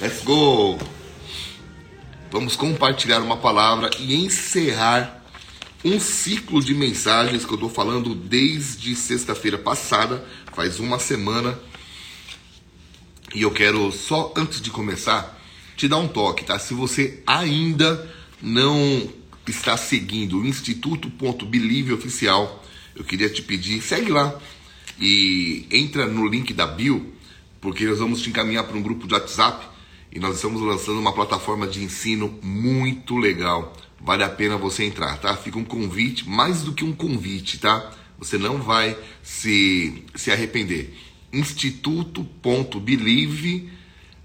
Let's 0.00 0.24
go! 0.24 0.78
Vamos 2.30 2.56
compartilhar 2.56 3.20
uma 3.20 3.36
palavra 3.36 3.90
e 3.98 4.14
encerrar 4.14 5.22
um 5.84 6.00
ciclo 6.00 6.64
de 6.64 6.74
mensagens 6.74 7.44
que 7.44 7.50
eu 7.50 7.56
estou 7.56 7.68
falando 7.68 8.14
desde 8.14 8.96
sexta-feira 8.96 9.58
passada, 9.58 10.26
faz 10.54 10.80
uma 10.80 10.98
semana. 10.98 11.60
E 13.34 13.42
eu 13.42 13.50
quero 13.50 13.92
só 13.92 14.32
antes 14.34 14.62
de 14.62 14.70
começar 14.70 15.38
te 15.76 15.86
dar 15.86 15.98
um 15.98 16.08
toque, 16.08 16.46
tá? 16.46 16.58
Se 16.58 16.72
você 16.72 17.22
ainda 17.26 18.10
não 18.40 19.06
está 19.46 19.76
seguindo 19.76 20.38
o 20.38 20.46
Instituto.believe 20.46 21.92
oficial, 21.92 22.64
eu 22.96 23.04
queria 23.04 23.28
te 23.28 23.42
pedir, 23.42 23.82
segue 23.82 24.10
lá 24.10 24.34
e 24.98 25.66
entra 25.70 26.06
no 26.06 26.26
link 26.26 26.54
da 26.54 26.66
bio, 26.66 27.12
porque 27.60 27.84
nós 27.84 27.98
vamos 27.98 28.22
te 28.22 28.30
encaminhar 28.30 28.64
para 28.64 28.78
um 28.78 28.82
grupo 28.82 29.06
de 29.06 29.12
WhatsApp 29.12 29.69
e 30.12 30.18
nós 30.18 30.34
estamos 30.36 30.60
lançando 30.60 30.98
uma 30.98 31.12
plataforma 31.12 31.66
de 31.66 31.82
ensino 31.82 32.38
muito 32.42 33.16
legal. 33.16 33.74
Vale 34.00 34.24
a 34.24 34.28
pena 34.28 34.56
você 34.56 34.84
entrar, 34.84 35.18
tá? 35.18 35.36
Fica 35.36 35.58
um 35.58 35.64
convite, 35.64 36.28
mais 36.28 36.62
do 36.62 36.72
que 36.72 36.84
um 36.84 36.92
convite, 36.92 37.58
tá? 37.58 37.92
Você 38.18 38.36
não 38.36 38.60
vai 38.60 38.98
se, 39.22 40.04
se 40.14 40.32
arrepender. 40.32 40.94
Instituto.believe 41.32 43.70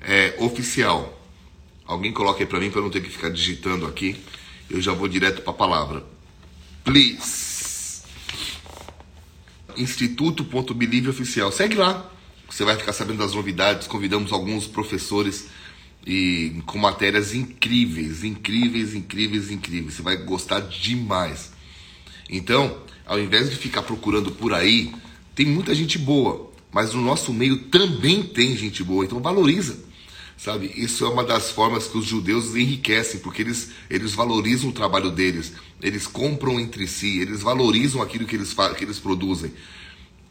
é, 0.01 0.35
oficial. 0.39 1.21
Alguém 1.85 2.11
coloca 2.11 2.41
aí 2.41 2.47
para 2.47 2.59
mim 2.59 2.71
para 2.71 2.81
não 2.81 2.89
ter 2.89 3.01
que 3.01 3.09
ficar 3.09 3.29
digitando 3.29 3.85
aqui. 3.85 4.15
Eu 4.69 4.81
já 4.81 4.91
vou 4.91 5.07
direto 5.07 5.43
para 5.43 5.51
a 5.51 5.55
palavra. 5.55 6.03
Please. 6.83 8.01
Instituto.believe 9.77 11.09
oficial. 11.09 11.51
Segue 11.51 11.75
lá. 11.75 12.11
Você 12.49 12.65
vai 12.65 12.75
ficar 12.75 12.93
sabendo 12.93 13.19
das 13.19 13.35
novidades. 13.35 13.87
Convidamos 13.87 14.31
alguns 14.31 14.65
professores 14.65 15.47
e 16.05 16.61
com 16.67 16.77
matérias 16.77 17.33
incríveis, 17.33 18.23
incríveis, 18.23 18.93
incríveis, 18.93 19.49
incríveis. 19.49 19.95
Você 19.95 20.01
vai 20.03 20.17
gostar 20.17 20.59
demais. 20.59 21.51
Então, 22.29 22.77
ao 23.05 23.19
invés 23.19 23.49
de 23.49 23.55
ficar 23.55 23.81
procurando 23.81 24.31
por 24.31 24.53
aí, 24.53 24.93
tem 25.33 25.45
muita 25.45 25.73
gente 25.73 25.97
boa, 25.97 26.51
mas 26.71 26.93
no 26.93 27.01
nosso 27.01 27.33
meio 27.33 27.57
também 27.57 28.21
tem 28.21 28.55
gente 28.55 28.83
boa. 28.83 29.03
Então 29.03 29.19
valoriza, 29.19 29.79
sabe? 30.37 30.71
Isso 30.75 31.03
é 31.05 31.09
uma 31.09 31.23
das 31.23 31.49
formas 31.49 31.87
que 31.87 31.97
os 31.97 32.05
judeus 32.05 32.55
enriquecem, 32.55 33.19
porque 33.19 33.41
eles 33.41 33.71
eles 33.89 34.13
valorizam 34.13 34.69
o 34.69 34.73
trabalho 34.73 35.09
deles, 35.09 35.53
eles 35.81 36.05
compram 36.05 36.59
entre 36.59 36.87
si, 36.87 37.19
eles 37.19 37.41
valorizam 37.41 38.01
aquilo 38.01 38.25
que 38.25 38.35
eles 38.35 38.55
que 38.77 38.83
eles 38.83 38.99
produzem. 38.99 39.51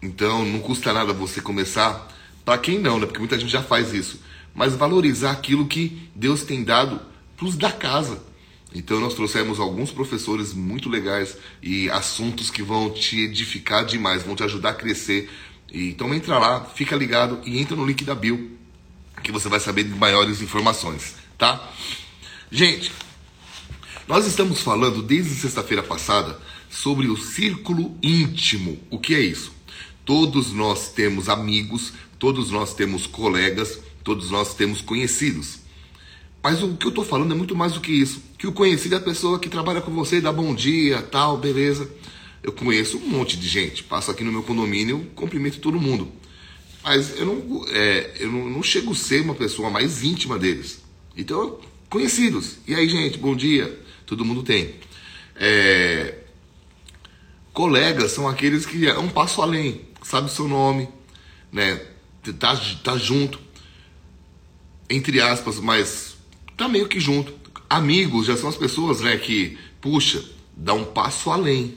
Então, 0.00 0.44
não 0.44 0.60
custa 0.60 0.92
nada 0.92 1.12
você 1.12 1.40
começar. 1.40 2.12
Para 2.44 2.58
quem 2.58 2.78
não, 2.78 2.98
né? 3.00 3.06
Porque 3.06 3.18
muita 3.18 3.38
gente 3.38 3.50
já 3.50 3.62
faz 3.62 3.94
isso 3.94 4.20
mas 4.54 4.74
valorizar 4.74 5.32
aquilo 5.32 5.66
que 5.66 6.08
Deus 6.14 6.42
tem 6.44 6.62
dado 6.62 7.00
para 7.36 7.46
os 7.46 7.56
da 7.56 7.72
casa. 7.72 8.22
Então 8.74 8.98
nós 9.00 9.14
trouxemos 9.14 9.60
alguns 9.60 9.92
professores 9.92 10.52
muito 10.52 10.88
legais 10.88 11.36
e 11.62 11.88
assuntos 11.90 12.50
que 12.50 12.62
vão 12.62 12.90
te 12.90 13.20
edificar 13.20 13.84
demais, 13.84 14.22
vão 14.22 14.34
te 14.34 14.42
ajudar 14.42 14.70
a 14.70 14.74
crescer. 14.74 15.30
Então 15.72 16.12
entra 16.14 16.38
lá, 16.38 16.64
fica 16.64 16.96
ligado 16.96 17.40
e 17.44 17.58
entra 17.58 17.76
no 17.76 17.86
link 17.86 18.04
da 18.04 18.14
Bill, 18.14 18.58
que 19.22 19.32
você 19.32 19.48
vai 19.48 19.60
saber 19.60 19.84
de 19.84 19.94
maiores 19.94 20.40
informações, 20.40 21.14
tá? 21.38 21.70
Gente, 22.50 22.92
nós 24.06 24.26
estamos 24.26 24.60
falando 24.60 25.02
desde 25.02 25.34
sexta-feira 25.34 25.82
passada 25.82 26.38
sobre 26.68 27.08
o 27.08 27.16
círculo 27.16 27.96
íntimo. 28.02 28.78
O 28.90 28.98
que 28.98 29.14
é 29.14 29.20
isso? 29.20 29.52
Todos 30.04 30.52
nós 30.52 30.92
temos 30.92 31.28
amigos, 31.28 31.92
todos 32.18 32.50
nós 32.50 32.74
temos 32.74 33.06
colegas, 33.06 33.78
Todos 34.04 34.30
nós 34.30 34.54
temos 34.54 34.82
conhecidos. 34.82 35.60
Mas 36.42 36.62
o 36.62 36.76
que 36.76 36.84
eu 36.84 36.90
estou 36.90 37.04
falando 37.06 37.32
é 37.32 37.34
muito 37.34 37.56
mais 37.56 37.72
do 37.72 37.80
que 37.80 37.90
isso. 37.90 38.22
Que 38.36 38.46
o 38.46 38.52
conhecido 38.52 38.94
é 38.94 38.98
a 38.98 39.00
pessoa 39.00 39.38
que 39.38 39.48
trabalha 39.48 39.80
com 39.80 39.90
você, 39.90 40.20
dá 40.20 40.30
bom 40.30 40.54
dia, 40.54 41.00
tal, 41.00 41.38
beleza. 41.38 41.90
Eu 42.42 42.52
conheço 42.52 42.98
um 42.98 43.08
monte 43.08 43.38
de 43.38 43.48
gente. 43.48 43.82
Passo 43.82 44.10
aqui 44.10 44.22
no 44.22 44.30
meu 44.30 44.42
condomínio, 44.42 45.10
cumprimento 45.14 45.58
todo 45.58 45.80
mundo. 45.80 46.12
Mas 46.82 47.18
eu 47.18 47.24
não, 47.24 47.64
é, 47.70 48.12
eu 48.20 48.30
não, 48.30 48.50
não 48.50 48.62
chego 48.62 48.92
a 48.92 48.94
ser 48.94 49.22
uma 49.22 49.34
pessoa 49.34 49.70
mais 49.70 50.04
íntima 50.04 50.38
deles. 50.38 50.84
Então, 51.16 51.58
conhecidos. 51.88 52.58
E 52.68 52.74
aí, 52.74 52.86
gente, 52.86 53.16
bom 53.16 53.34
dia. 53.34 53.80
Todo 54.04 54.22
mundo 54.22 54.42
tem. 54.42 54.74
É, 55.34 56.18
colegas 57.54 58.12
são 58.12 58.28
aqueles 58.28 58.66
que 58.66 58.86
é 58.86 58.98
um 58.98 59.08
passo 59.08 59.40
além. 59.40 59.80
Sabe 60.02 60.26
o 60.26 60.30
seu 60.30 60.46
nome, 60.46 60.90
né? 61.50 61.80
Tá, 62.38 62.54
tá 62.82 62.98
junto 62.98 63.43
entre 64.88 65.20
aspas, 65.20 65.58
mas 65.58 66.16
tá 66.56 66.68
meio 66.68 66.88
que 66.88 67.00
junto. 67.00 67.32
Amigos 67.68 68.26
já 68.26 68.36
são 68.36 68.48
as 68.48 68.56
pessoas, 68.56 69.00
né, 69.00 69.16
que, 69.16 69.58
puxa, 69.80 70.24
dá 70.56 70.74
um 70.74 70.84
passo 70.84 71.30
além. 71.30 71.76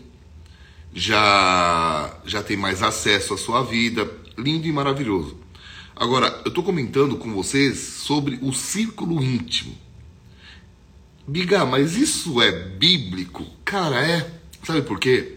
Já 0.94 2.19
já 2.25 2.41
tem 2.41 2.57
mais 2.57 2.81
acesso 2.81 3.34
à 3.34 3.38
sua 3.38 3.63
vida, 3.63 4.09
lindo 4.38 4.67
e 4.67 4.72
maravilhoso. 4.72 5.38
Agora, 5.96 6.41
eu 6.46 6.51
tô 6.51 6.62
comentando 6.62 7.17
com 7.17 7.34
vocês 7.34 7.79
sobre 7.79 8.38
o 8.41 8.53
círculo 8.53 9.23
íntimo. 9.23 9.75
Biga, 11.28 11.66
mas 11.66 11.96
isso 11.96 12.41
é 12.41 12.51
bíblico? 12.51 13.46
Cara, 13.66 14.06
é. 14.06 14.40
Sabe 14.63 14.81
por 14.81 15.00
quê? 15.00 15.36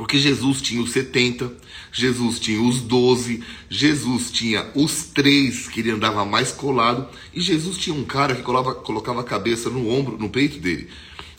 Porque 0.00 0.18
Jesus 0.18 0.62
tinha 0.62 0.80
os 0.80 0.92
70, 0.92 1.52
Jesus 1.92 2.40
tinha 2.40 2.58
os 2.62 2.80
12, 2.80 3.44
Jesus 3.68 4.30
tinha 4.30 4.66
os 4.74 5.04
três 5.04 5.68
que 5.68 5.80
ele 5.80 5.90
andava 5.90 6.24
mais 6.24 6.50
colado, 6.50 7.06
e 7.34 7.40
Jesus 7.42 7.76
tinha 7.76 7.94
um 7.94 8.02
cara 8.02 8.34
que 8.34 8.40
colava, 8.40 8.74
colocava 8.74 9.20
a 9.20 9.24
cabeça 9.24 9.68
no 9.68 9.90
ombro, 9.90 10.16
no 10.16 10.30
peito 10.30 10.58
dele. 10.58 10.88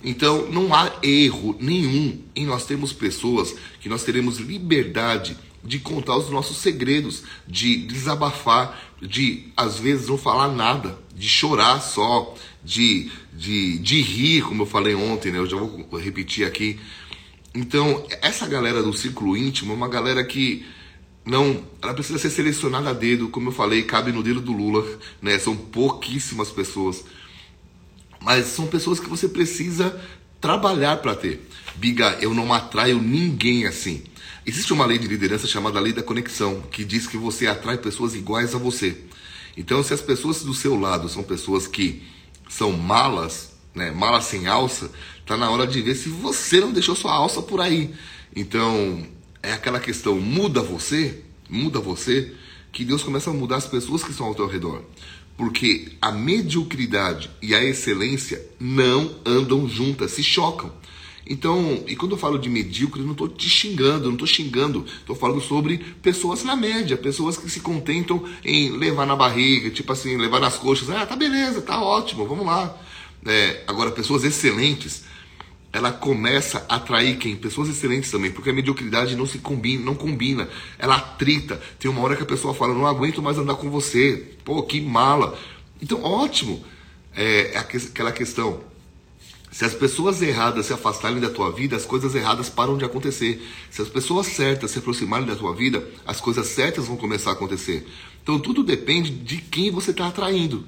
Então 0.03 0.47
não 0.51 0.75
há 0.75 0.93
erro 1.01 1.57
nenhum 1.59 2.21
em 2.35 2.45
nós 2.45 2.63
termos 2.63 2.93
pessoas 2.93 3.55
que 3.79 3.89
nós 3.89 4.03
teremos 4.03 4.37
liberdade 4.37 5.35
de 5.63 5.79
contar 5.79 6.15
os 6.17 6.29
nossos 6.29 6.57
segredos, 6.57 7.23
de 7.47 7.77
desabafar, 7.77 8.79
de 9.01 9.47
às 9.57 9.79
vezes 9.79 10.07
não 10.07 10.19
falar 10.19 10.49
nada, 10.49 10.99
de 11.15 11.27
chorar 11.27 11.79
só, 11.79 12.35
de, 12.63 13.09
de, 13.33 13.79
de 13.79 14.01
rir, 14.01 14.43
como 14.43 14.61
eu 14.61 14.67
falei 14.67 14.93
ontem, 14.93 15.31
né? 15.31 15.39
eu 15.39 15.47
já 15.47 15.57
vou 15.57 15.97
repetir 15.97 16.45
aqui. 16.45 16.79
Então, 17.53 18.05
essa 18.21 18.47
galera 18.47 18.81
do 18.81 18.93
círculo 18.93 19.35
íntimo 19.35 19.73
é 19.73 19.75
uma 19.75 19.89
galera 19.89 20.23
que 20.23 20.65
não, 21.25 21.63
ela 21.81 21.93
precisa 21.93 22.17
ser 22.17 22.29
selecionada 22.29 22.89
a 22.89 22.93
dedo, 22.93 23.29
como 23.29 23.49
eu 23.49 23.53
falei, 23.53 23.83
cabe 23.83 24.11
no 24.11 24.23
dedo 24.23 24.41
do 24.41 24.53
Lula, 24.53 24.85
né? 25.21 25.37
São 25.37 25.55
pouquíssimas 25.55 26.49
pessoas. 26.49 27.03
Mas 28.19 28.47
são 28.47 28.67
pessoas 28.67 28.99
que 28.99 29.09
você 29.09 29.27
precisa 29.27 29.99
trabalhar 30.39 30.97
para 30.97 31.15
ter. 31.15 31.47
Biga, 31.75 32.17
eu 32.21 32.33
não 32.33 32.51
atraio 32.51 33.01
ninguém 33.01 33.67
assim. 33.67 34.03
Existe 34.45 34.73
uma 34.73 34.85
lei 34.85 34.97
de 34.97 35.07
liderança 35.07 35.45
chamada 35.45 35.79
lei 35.79 35.93
da 35.93 36.01
conexão, 36.01 36.61
que 36.71 36.83
diz 36.83 37.05
que 37.05 37.17
você 37.17 37.45
atrai 37.45 37.77
pessoas 37.77 38.15
iguais 38.15 38.55
a 38.55 38.57
você. 38.57 38.97
Então, 39.55 39.83
se 39.83 39.93
as 39.93 40.01
pessoas 40.01 40.43
do 40.43 40.53
seu 40.53 40.79
lado 40.79 41.07
são 41.07 41.21
pessoas 41.21 41.67
que 41.67 42.01
são 42.49 42.71
malas, 42.71 43.50
né, 43.73 43.91
malas 43.91 44.25
sem 44.25 44.47
alça, 44.47 44.91
Tá 45.31 45.37
na 45.37 45.49
hora 45.49 45.65
de 45.65 45.81
ver 45.81 45.95
se 45.95 46.09
você 46.09 46.59
não 46.59 46.73
deixou 46.73 46.93
sua 46.93 47.13
alça 47.13 47.41
por 47.41 47.61
aí. 47.61 47.91
Então, 48.35 49.05
é 49.41 49.53
aquela 49.53 49.79
questão, 49.79 50.19
muda 50.19 50.61
você, 50.61 51.23
muda 51.49 51.79
você, 51.79 52.33
que 52.69 52.83
Deus 52.83 53.01
começa 53.01 53.29
a 53.29 53.33
mudar 53.33 53.55
as 53.55 53.65
pessoas 53.65 54.03
que 54.03 54.11
estão 54.11 54.25
ao 54.25 54.35
teu 54.35 54.45
redor. 54.45 54.83
Porque 55.37 55.93
a 56.01 56.11
mediocridade 56.11 57.29
e 57.41 57.55
a 57.55 57.63
excelência 57.63 58.45
não 58.59 59.15
andam 59.25 59.69
juntas, 59.69 60.11
se 60.11 60.21
chocam. 60.21 60.69
Então, 61.25 61.81
e 61.87 61.95
quando 61.95 62.11
eu 62.11 62.17
falo 62.17 62.37
de 62.37 62.49
medíocre, 62.49 62.99
eu 62.99 63.05
não 63.05 63.13
estou 63.13 63.29
te 63.29 63.47
xingando, 63.47 64.07
não 64.07 64.13
estou 64.13 64.27
xingando, 64.27 64.85
estou 64.99 65.15
falando 65.15 65.39
sobre 65.39 65.77
pessoas 66.01 66.43
na 66.43 66.57
média, 66.57 66.97
pessoas 66.97 67.37
que 67.37 67.49
se 67.49 67.61
contentam 67.61 68.21
em 68.43 68.71
levar 68.71 69.05
na 69.05 69.15
barriga, 69.15 69.69
tipo 69.69 69.93
assim, 69.93 70.17
levar 70.17 70.41
nas 70.41 70.57
coxas, 70.57 70.89
ah, 70.89 71.05
tá 71.05 71.15
beleza, 71.15 71.61
tá 71.61 71.81
ótimo, 71.81 72.27
vamos 72.27 72.45
lá. 72.45 72.77
É, 73.25 73.63
agora, 73.67 73.91
pessoas 73.91 74.23
excelentes, 74.23 75.03
ela 75.73 75.91
começa 75.91 76.65
a 76.67 76.75
atrair 76.75 77.17
quem? 77.17 77.35
Pessoas 77.35 77.69
excelentes 77.69 78.11
também, 78.11 78.31
porque 78.31 78.49
a 78.49 78.53
mediocridade 78.53 79.15
não 79.15 79.25
se 79.25 79.37
combina, 79.37 79.85
não 79.85 79.95
combina, 79.95 80.49
ela 80.77 80.95
atrita. 80.95 81.61
Tem 81.79 81.89
uma 81.89 82.01
hora 82.01 82.15
que 82.15 82.23
a 82.23 82.25
pessoa 82.25 82.53
fala, 82.53 82.73
não 82.73 82.87
aguento 82.87 83.21
mais 83.21 83.37
andar 83.37 83.55
com 83.55 83.69
você, 83.69 84.35
pô, 84.43 84.63
que 84.63 84.81
mala. 84.81 85.37
Então, 85.81 86.01
ótimo. 86.03 86.63
É, 87.13 87.53
é 87.53 87.57
aquela 87.57 88.11
questão. 88.11 88.61
Se 89.51 89.65
as 89.65 89.73
pessoas 89.73 90.21
erradas 90.21 90.67
se 90.67 90.73
afastarem 90.73 91.19
da 91.19 91.29
tua 91.29 91.51
vida, 91.51 91.75
as 91.75 91.85
coisas 91.85 92.15
erradas 92.15 92.49
param 92.49 92.77
de 92.77 92.85
acontecer. 92.85 93.45
Se 93.69 93.81
as 93.81 93.89
pessoas 93.89 94.27
certas 94.27 94.71
se 94.71 94.79
aproximarem 94.79 95.27
da 95.27 95.35
tua 95.35 95.53
vida, 95.53 95.85
as 96.05 96.21
coisas 96.21 96.47
certas 96.47 96.87
vão 96.87 96.95
começar 96.95 97.31
a 97.31 97.33
acontecer. 97.33 97.85
Então 98.23 98.39
tudo 98.39 98.63
depende 98.63 99.11
de 99.11 99.37
quem 99.37 99.69
você 99.69 99.91
está 99.91 100.07
atraindo. 100.07 100.65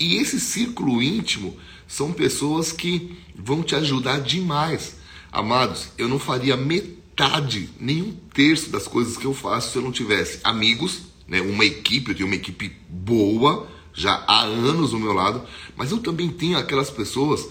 E 0.00 0.16
esse 0.16 0.40
círculo 0.40 1.02
íntimo 1.02 1.58
são 1.86 2.12
pessoas 2.12 2.72
que 2.72 3.16
vão 3.34 3.62
te 3.62 3.74
ajudar 3.74 4.20
demais. 4.20 4.96
Amados, 5.30 5.88
eu 5.98 6.08
não 6.08 6.18
faria 6.18 6.56
metade, 6.56 7.68
nem 7.78 8.02
um 8.02 8.12
terço 8.32 8.70
das 8.70 8.86
coisas 8.88 9.16
que 9.16 9.24
eu 9.24 9.34
faço 9.34 9.72
se 9.72 9.78
eu 9.78 9.82
não 9.82 9.92
tivesse 9.92 10.40
amigos, 10.42 11.02
né, 11.28 11.40
uma 11.40 11.64
equipe, 11.64 12.10
eu 12.10 12.16
tenho 12.16 12.28
uma 12.28 12.36
equipe 12.36 12.72
boa, 12.88 13.68
já 13.92 14.24
há 14.26 14.42
anos 14.42 14.90
do 14.90 14.98
meu 14.98 15.12
lado, 15.12 15.42
mas 15.76 15.90
eu 15.90 15.98
também 15.98 16.28
tenho 16.28 16.58
aquelas 16.58 16.90
pessoas 16.90 17.48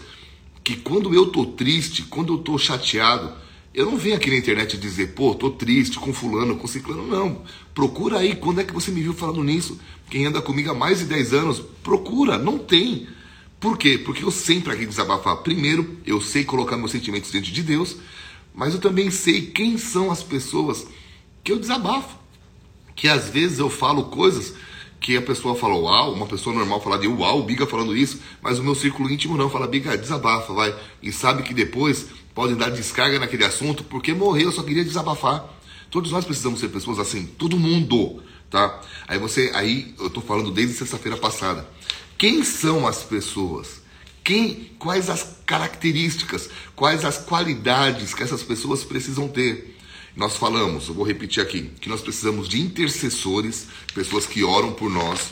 que 0.64 0.76
quando 0.76 1.14
eu 1.14 1.28
tô 1.28 1.46
triste, 1.46 2.04
quando 2.04 2.34
eu 2.34 2.38
tô 2.38 2.58
chateado, 2.58 3.32
eu 3.74 3.86
não 3.86 3.98
venho 3.98 4.16
aqui 4.16 4.30
na 4.30 4.38
internet 4.38 4.78
dizer, 4.78 5.14
pô, 5.14 5.36
tô 5.36 5.50
triste 5.50 6.00
com 6.00 6.14
fulano, 6.14 6.56
com 6.56 6.66
ciclano, 6.66 7.06
não. 7.06 7.42
Procura 7.74 8.20
aí, 8.20 8.36
quando 8.36 8.62
é 8.62 8.64
que 8.64 8.74
você 8.74 8.90
me 8.90 9.02
viu 9.02 9.14
falando 9.14 9.44
nisso? 9.44 9.78
Quem 10.10 10.26
anda 10.26 10.42
comigo 10.42 10.72
há 10.72 10.74
mais 10.74 11.00
de 11.00 11.06
10 11.06 11.34
anos, 11.34 11.62
procura, 11.84 12.38
não 12.38 12.58
tem. 12.58 13.08
Por 13.66 13.80
quê? 13.80 13.98
Porque 13.98 14.24
eu 14.24 14.30
sempre 14.30 14.72
aqui 14.72 14.86
desabafar. 14.86 15.38
Primeiro, 15.38 15.98
eu 16.06 16.22
sei 16.22 16.46
colocar 16.46 16.78
meus 16.78 16.92
sentimentos 16.92 17.32
diante 17.32 17.52
de 17.52 17.64
Deus, 17.64 17.98
mas 18.54 18.76
eu 18.76 18.80
também 18.80 19.10
sei 19.10 19.48
quem 19.48 19.76
são 19.76 20.12
as 20.12 20.22
pessoas 20.22 20.86
que 21.44 21.52
eu 21.52 21.58
desabafo. 21.58 22.16
Que 22.96 23.08
às 23.08 23.28
vezes 23.28 23.58
eu 23.58 23.68
falo 23.68 24.04
coisas 24.04 24.54
que 25.02 25.18
a 25.18 25.22
pessoa 25.24 25.56
fala 25.56 25.74
uau, 25.74 26.14
uma 26.14 26.28
pessoa 26.28 26.56
normal 26.56 26.80
fala 26.80 27.00
de 27.00 27.08
uau, 27.08 27.42
Biga 27.42 27.66
falando 27.66 27.98
isso, 27.98 28.20
mas 28.40 28.60
o 28.60 28.64
meu 28.64 28.76
círculo 28.76 29.10
íntimo 29.10 29.36
não, 29.36 29.50
fala 29.50 29.66
Biga, 29.66 29.98
desabafa, 29.98 30.54
vai. 30.54 30.76
E 31.02 31.12
sabe 31.12 31.42
que 31.42 31.52
depois 31.52 32.06
podem 32.36 32.56
dar 32.56 32.70
descarga 32.70 33.18
naquele 33.18 33.46
assunto 33.46 33.84
porque 33.84 34.14
morreu, 34.14 34.50
eu 34.50 34.52
só 34.52 34.62
queria 34.62 34.84
desabafar. 34.84 35.44
Todos 35.90 36.12
nós 36.12 36.24
precisamos 36.24 36.60
ser 36.60 36.70
pessoas 36.70 37.00
assim, 37.00 37.26
todo 37.26 37.58
mundo, 37.58 38.22
tá? 38.48 38.80
Aí 39.08 39.18
você, 39.18 39.52
aí 39.56 39.96
eu 40.00 40.12
tô 40.12 40.22
falando 40.22 40.52
desde 40.52 40.76
sexta-feira 40.76 41.18
passada. 41.18 41.68
Quem 42.18 42.44
são 42.44 42.88
as 42.88 43.04
pessoas? 43.04 43.82
Quem, 44.24 44.72
quais 44.80 45.10
as 45.10 45.38
características, 45.46 46.50
quais 46.76 47.06
as 47.06 47.18
qualidades 47.18 48.14
que 48.14 48.24
essas 48.24 48.42
pessoas 48.42 48.84
precisam 48.84 49.28
ter? 49.28 49.78
Nós 50.16 50.38
falamos, 50.38 50.88
eu 50.88 50.94
vou 50.94 51.06
repetir 51.06 51.44
aqui, 51.44 51.70
que 51.82 51.90
nós 51.90 52.02
precisamos 52.02 52.48
de 52.48 52.60
intercessores, 52.60 53.68
pessoas 53.94 54.26
que 54.26 54.44
oram 54.44 54.72
por 54.72 54.90
nós. 54.90 55.32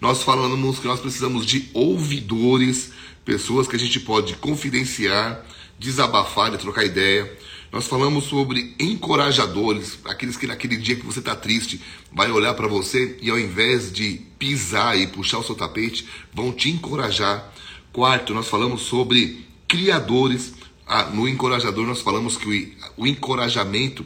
Nós 0.00 0.22
falamos 0.22 0.80
que 0.80 0.86
nós 0.86 1.00
precisamos 1.00 1.46
de 1.46 1.70
ouvidores, 1.72 2.90
pessoas 3.24 3.68
que 3.68 3.76
a 3.76 3.78
gente 3.78 4.00
pode 4.00 4.34
confidenciar, 4.34 5.46
desabafar 5.78 6.52
e 6.52 6.58
trocar 6.58 6.84
ideia. 6.84 7.32
Nós 7.72 7.88
falamos 7.88 8.24
sobre 8.24 8.74
encorajadores, 8.78 9.98
aqueles 10.04 10.36
que 10.36 10.46
naquele 10.46 10.76
dia 10.76 10.94
que 10.94 11.06
você 11.06 11.20
está 11.20 11.34
triste, 11.34 11.80
vai 12.12 12.30
olhar 12.30 12.52
para 12.52 12.68
você 12.68 13.16
e 13.22 13.30
ao 13.30 13.38
invés 13.38 13.90
de 13.90 14.20
pisar 14.38 14.98
e 14.98 15.06
puxar 15.06 15.38
o 15.38 15.42
seu 15.42 15.54
tapete, 15.54 16.06
vão 16.34 16.52
te 16.52 16.68
encorajar. 16.68 17.50
Quarto, 17.90 18.34
nós 18.34 18.46
falamos 18.46 18.82
sobre 18.82 19.46
criadores, 19.66 20.52
ah, 20.86 21.04
no 21.04 21.26
encorajador 21.26 21.86
nós 21.86 22.02
falamos 22.02 22.36
que 22.36 22.76
o, 22.96 23.04
o 23.04 23.06
encorajamento 23.06 24.04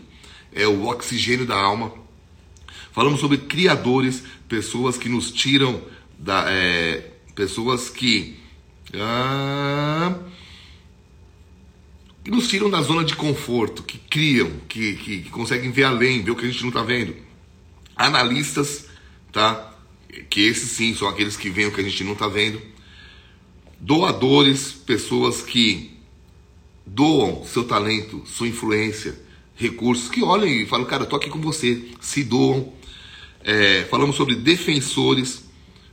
é 0.52 0.66
o 0.68 0.86
oxigênio 0.86 1.44
da 1.44 1.56
alma. 1.56 1.92
Falamos 2.92 3.18
sobre 3.18 3.38
criadores, 3.38 4.22
pessoas 4.48 4.96
que 4.96 5.08
nos 5.08 5.32
tiram 5.32 5.82
da. 6.16 6.44
É, 6.48 7.10
pessoas 7.34 7.90
que. 7.90 8.38
Ah, 8.94 10.14
que 12.26 12.30
nos 12.32 12.48
tiram 12.48 12.68
da 12.68 12.82
zona 12.82 13.04
de 13.04 13.14
conforto, 13.14 13.84
que 13.84 13.98
criam, 13.98 14.50
que, 14.66 14.96
que, 14.96 15.22
que 15.22 15.30
conseguem 15.30 15.70
ver 15.70 15.84
além, 15.84 16.24
ver 16.24 16.32
o 16.32 16.34
que 16.34 16.44
a 16.44 16.50
gente 16.50 16.60
não 16.62 16.70
está 16.70 16.82
vendo. 16.82 17.14
Analistas, 17.94 18.86
tá? 19.30 19.72
Que 20.28 20.40
esses 20.40 20.70
sim 20.70 20.92
são 20.92 21.06
aqueles 21.06 21.36
que 21.36 21.48
veem 21.48 21.68
o 21.68 21.72
que 21.72 21.80
a 21.80 21.84
gente 21.84 22.02
não 22.02 22.14
está 22.14 22.26
vendo. 22.26 22.60
Doadores, 23.78 24.72
pessoas 24.72 25.40
que 25.40 25.96
doam 26.84 27.44
seu 27.44 27.62
talento, 27.62 28.24
sua 28.26 28.48
influência, 28.48 29.16
recursos, 29.54 30.08
que 30.10 30.20
olhem 30.20 30.62
e 30.62 30.66
falam, 30.66 30.84
cara, 30.84 31.04
eu 31.04 31.08
tô 31.08 31.14
aqui 31.14 31.30
com 31.30 31.40
você, 31.40 31.90
se 32.00 32.24
doam. 32.24 32.72
É, 33.44 33.84
falamos 33.88 34.16
sobre 34.16 34.34
defensores, 34.34 35.44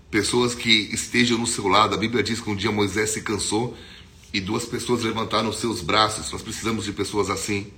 pessoas 0.09 0.55
que 0.55 0.89
estejam 0.91 1.37
no 1.37 1.45
seu 1.45 1.67
lado. 1.67 1.93
A 1.93 1.97
Bíblia 1.99 2.23
diz 2.23 2.41
que 2.41 2.49
um 2.49 2.55
dia 2.55 2.71
Moisés 2.71 3.11
se 3.11 3.21
cansou 3.21 3.77
e 4.33 4.41
duas 4.41 4.65
pessoas 4.65 5.03
levantaram 5.03 5.49
os 5.49 5.57
seus 5.57 5.81
braços. 5.81 6.31
Nós 6.31 6.41
precisamos 6.41 6.85
de 6.85 6.91
pessoas 6.91 7.29
assim. 7.29 7.71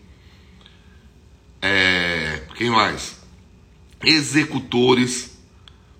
É, 1.62 2.44
quem 2.56 2.70
mais? 2.70 3.18
Executores, 4.04 5.38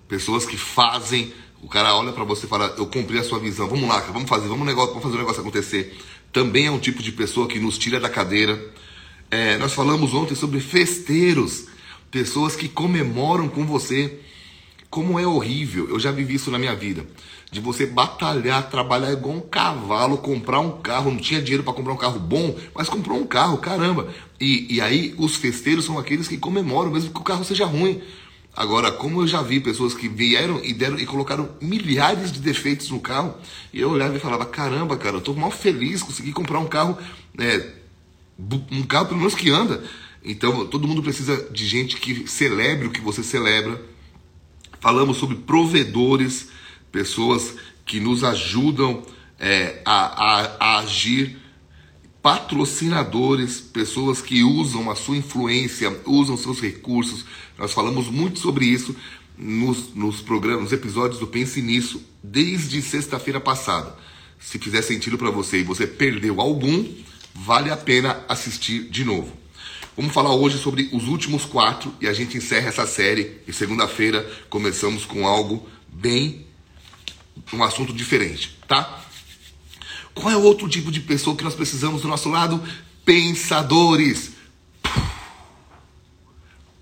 pessoas 0.08 0.46
que 0.46 0.56
fazem. 0.56 1.32
O 1.62 1.68
cara 1.68 1.94
olha 1.94 2.12
para 2.12 2.24
você 2.24 2.46
e 2.46 2.48
fala: 2.48 2.74
Eu 2.78 2.86
cumpri 2.86 3.18
a 3.18 3.24
sua 3.24 3.38
visão. 3.38 3.68
Vamos 3.68 3.88
lá, 3.88 4.00
vamos 4.00 4.28
fazer, 4.28 4.48
vamos, 4.48 4.66
negócio, 4.66 4.88
vamos 4.88 5.02
fazer 5.02 5.16
o 5.16 5.18
negócio 5.18 5.40
acontecer 5.42 5.96
também 6.36 6.66
é 6.66 6.70
um 6.70 6.78
tipo 6.78 7.02
de 7.02 7.12
pessoa 7.12 7.48
que 7.48 7.58
nos 7.58 7.78
tira 7.78 7.98
da 7.98 8.10
cadeira. 8.10 8.62
É, 9.30 9.56
nós 9.56 9.72
falamos 9.72 10.12
ontem 10.12 10.34
sobre 10.34 10.60
festeiros, 10.60 11.64
pessoas 12.10 12.54
que 12.54 12.68
comemoram 12.68 13.48
com 13.48 13.64
você. 13.64 14.20
Como 14.88 15.18
é 15.18 15.26
horrível, 15.26 15.88
eu 15.88 15.98
já 15.98 16.10
vivi 16.10 16.34
isso 16.34 16.50
na 16.50 16.58
minha 16.58 16.74
vida. 16.74 17.04
De 17.50 17.60
você 17.60 17.86
batalhar, 17.86 18.68
trabalhar 18.70 19.12
igual 19.12 19.36
um 19.36 19.40
cavalo, 19.40 20.18
comprar 20.18 20.60
um 20.60 20.80
carro, 20.80 21.10
não 21.10 21.18
tinha 21.18 21.40
dinheiro 21.40 21.62
para 21.62 21.72
comprar 21.72 21.92
um 21.92 21.96
carro 21.96 22.18
bom, 22.18 22.56
mas 22.74 22.88
comprou 22.88 23.18
um 23.18 23.26
carro, 23.26 23.58
caramba. 23.58 24.08
E, 24.40 24.74
e 24.74 24.80
aí 24.80 25.14
os 25.18 25.36
festeiros 25.36 25.84
são 25.84 25.98
aqueles 25.98 26.28
que 26.28 26.38
comemoram, 26.38 26.90
mesmo 26.90 27.10
que 27.10 27.20
o 27.20 27.24
carro 27.24 27.44
seja 27.44 27.64
ruim. 27.64 28.00
Agora, 28.56 28.90
como 28.90 29.20
eu 29.20 29.26
já 29.26 29.42
vi 29.42 29.60
pessoas 29.60 29.92
que 29.92 30.08
vieram 30.08 30.64
e 30.64 30.72
deram 30.72 30.98
e 30.98 31.04
colocaram 31.04 31.50
milhares 31.60 32.32
de 32.32 32.40
defeitos 32.40 32.88
no 32.88 32.98
carro, 32.98 33.34
e 33.70 33.80
eu 33.80 33.90
olhava 33.90 34.16
e 34.16 34.20
falava: 34.20 34.46
caramba, 34.46 34.96
cara, 34.96 35.16
eu 35.16 35.20
tô 35.20 35.34
mal 35.34 35.50
feliz, 35.50 36.02
consegui 36.02 36.32
comprar 36.32 36.58
um 36.58 36.66
carro, 36.66 36.96
é, 37.38 37.70
um 38.72 38.82
carro 38.84 39.06
pelo 39.06 39.18
menos 39.18 39.34
que 39.34 39.50
anda. 39.50 39.84
Então, 40.24 40.66
todo 40.66 40.88
mundo 40.88 41.02
precisa 41.02 41.36
de 41.52 41.66
gente 41.66 41.96
que 41.96 42.26
celebre 42.26 42.88
o 42.88 42.90
que 42.90 43.00
você 43.00 43.22
celebra. 43.22 43.80
Falamos 44.80 45.16
sobre 45.16 45.36
provedores, 45.36 46.48
pessoas 46.92 47.54
que 47.84 48.00
nos 48.00 48.24
ajudam 48.24 49.02
é, 49.38 49.80
a, 49.84 50.40
a, 50.40 50.56
a 50.58 50.78
agir 50.78 51.38
patrocinadores, 52.22 53.60
pessoas 53.60 54.20
que 54.20 54.42
usam 54.42 54.90
a 54.90 54.96
sua 54.96 55.16
influência, 55.16 55.96
usam 56.04 56.36
seus 56.36 56.60
recursos. 56.60 57.24
Nós 57.56 57.72
falamos 57.72 58.08
muito 58.08 58.40
sobre 58.40 58.66
isso 58.66 58.96
nos, 59.38 59.94
nos 59.94 60.20
programas, 60.20 60.64
nos 60.64 60.72
episódios 60.72 61.20
do 61.20 61.26
Pense 61.28 61.62
Nisso, 61.62 62.02
desde 62.22 62.82
sexta-feira 62.82 63.40
passada. 63.40 63.96
Se 64.40 64.58
fizer 64.58 64.82
sentido 64.82 65.16
para 65.16 65.30
você 65.30 65.60
e 65.60 65.62
você 65.62 65.86
perdeu 65.86 66.40
algum, 66.40 66.84
vale 67.32 67.70
a 67.70 67.76
pena 67.76 68.24
assistir 68.28 68.88
de 68.90 69.04
novo. 69.04 69.32
Vamos 69.96 70.12
falar 70.12 70.34
hoje 70.34 70.58
sobre 70.58 70.90
os 70.92 71.08
últimos 71.08 71.46
quatro 71.46 71.90
e 72.02 72.06
a 72.06 72.12
gente 72.12 72.36
encerra 72.36 72.68
essa 72.68 72.86
série. 72.86 73.40
E 73.48 73.52
segunda-feira 73.52 74.30
começamos 74.50 75.06
com 75.06 75.26
algo 75.26 75.66
bem. 75.88 76.44
um 77.52 77.64
assunto 77.64 77.94
diferente, 77.94 78.58
tá? 78.68 79.02
Qual 80.14 80.30
é 80.30 80.36
o 80.36 80.42
outro 80.42 80.68
tipo 80.68 80.92
de 80.92 81.00
pessoa 81.00 81.34
que 81.34 81.44
nós 81.44 81.54
precisamos 81.54 82.02
do 82.02 82.08
nosso 82.08 82.28
lado? 82.28 82.62
Pensadores. 83.06 84.32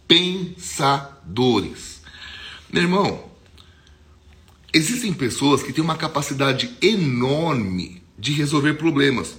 Pensadores. 0.09 2.01
Meu 2.73 2.83
irmão, 2.83 3.31
existem 4.73 5.13
pessoas 5.13 5.63
que 5.63 5.73
têm 5.73 5.85
uma 5.85 5.97
capacidade 5.97 6.77
enorme 6.83 8.03
de 8.19 8.33
resolver 8.33 8.75
problemas. 8.75 9.37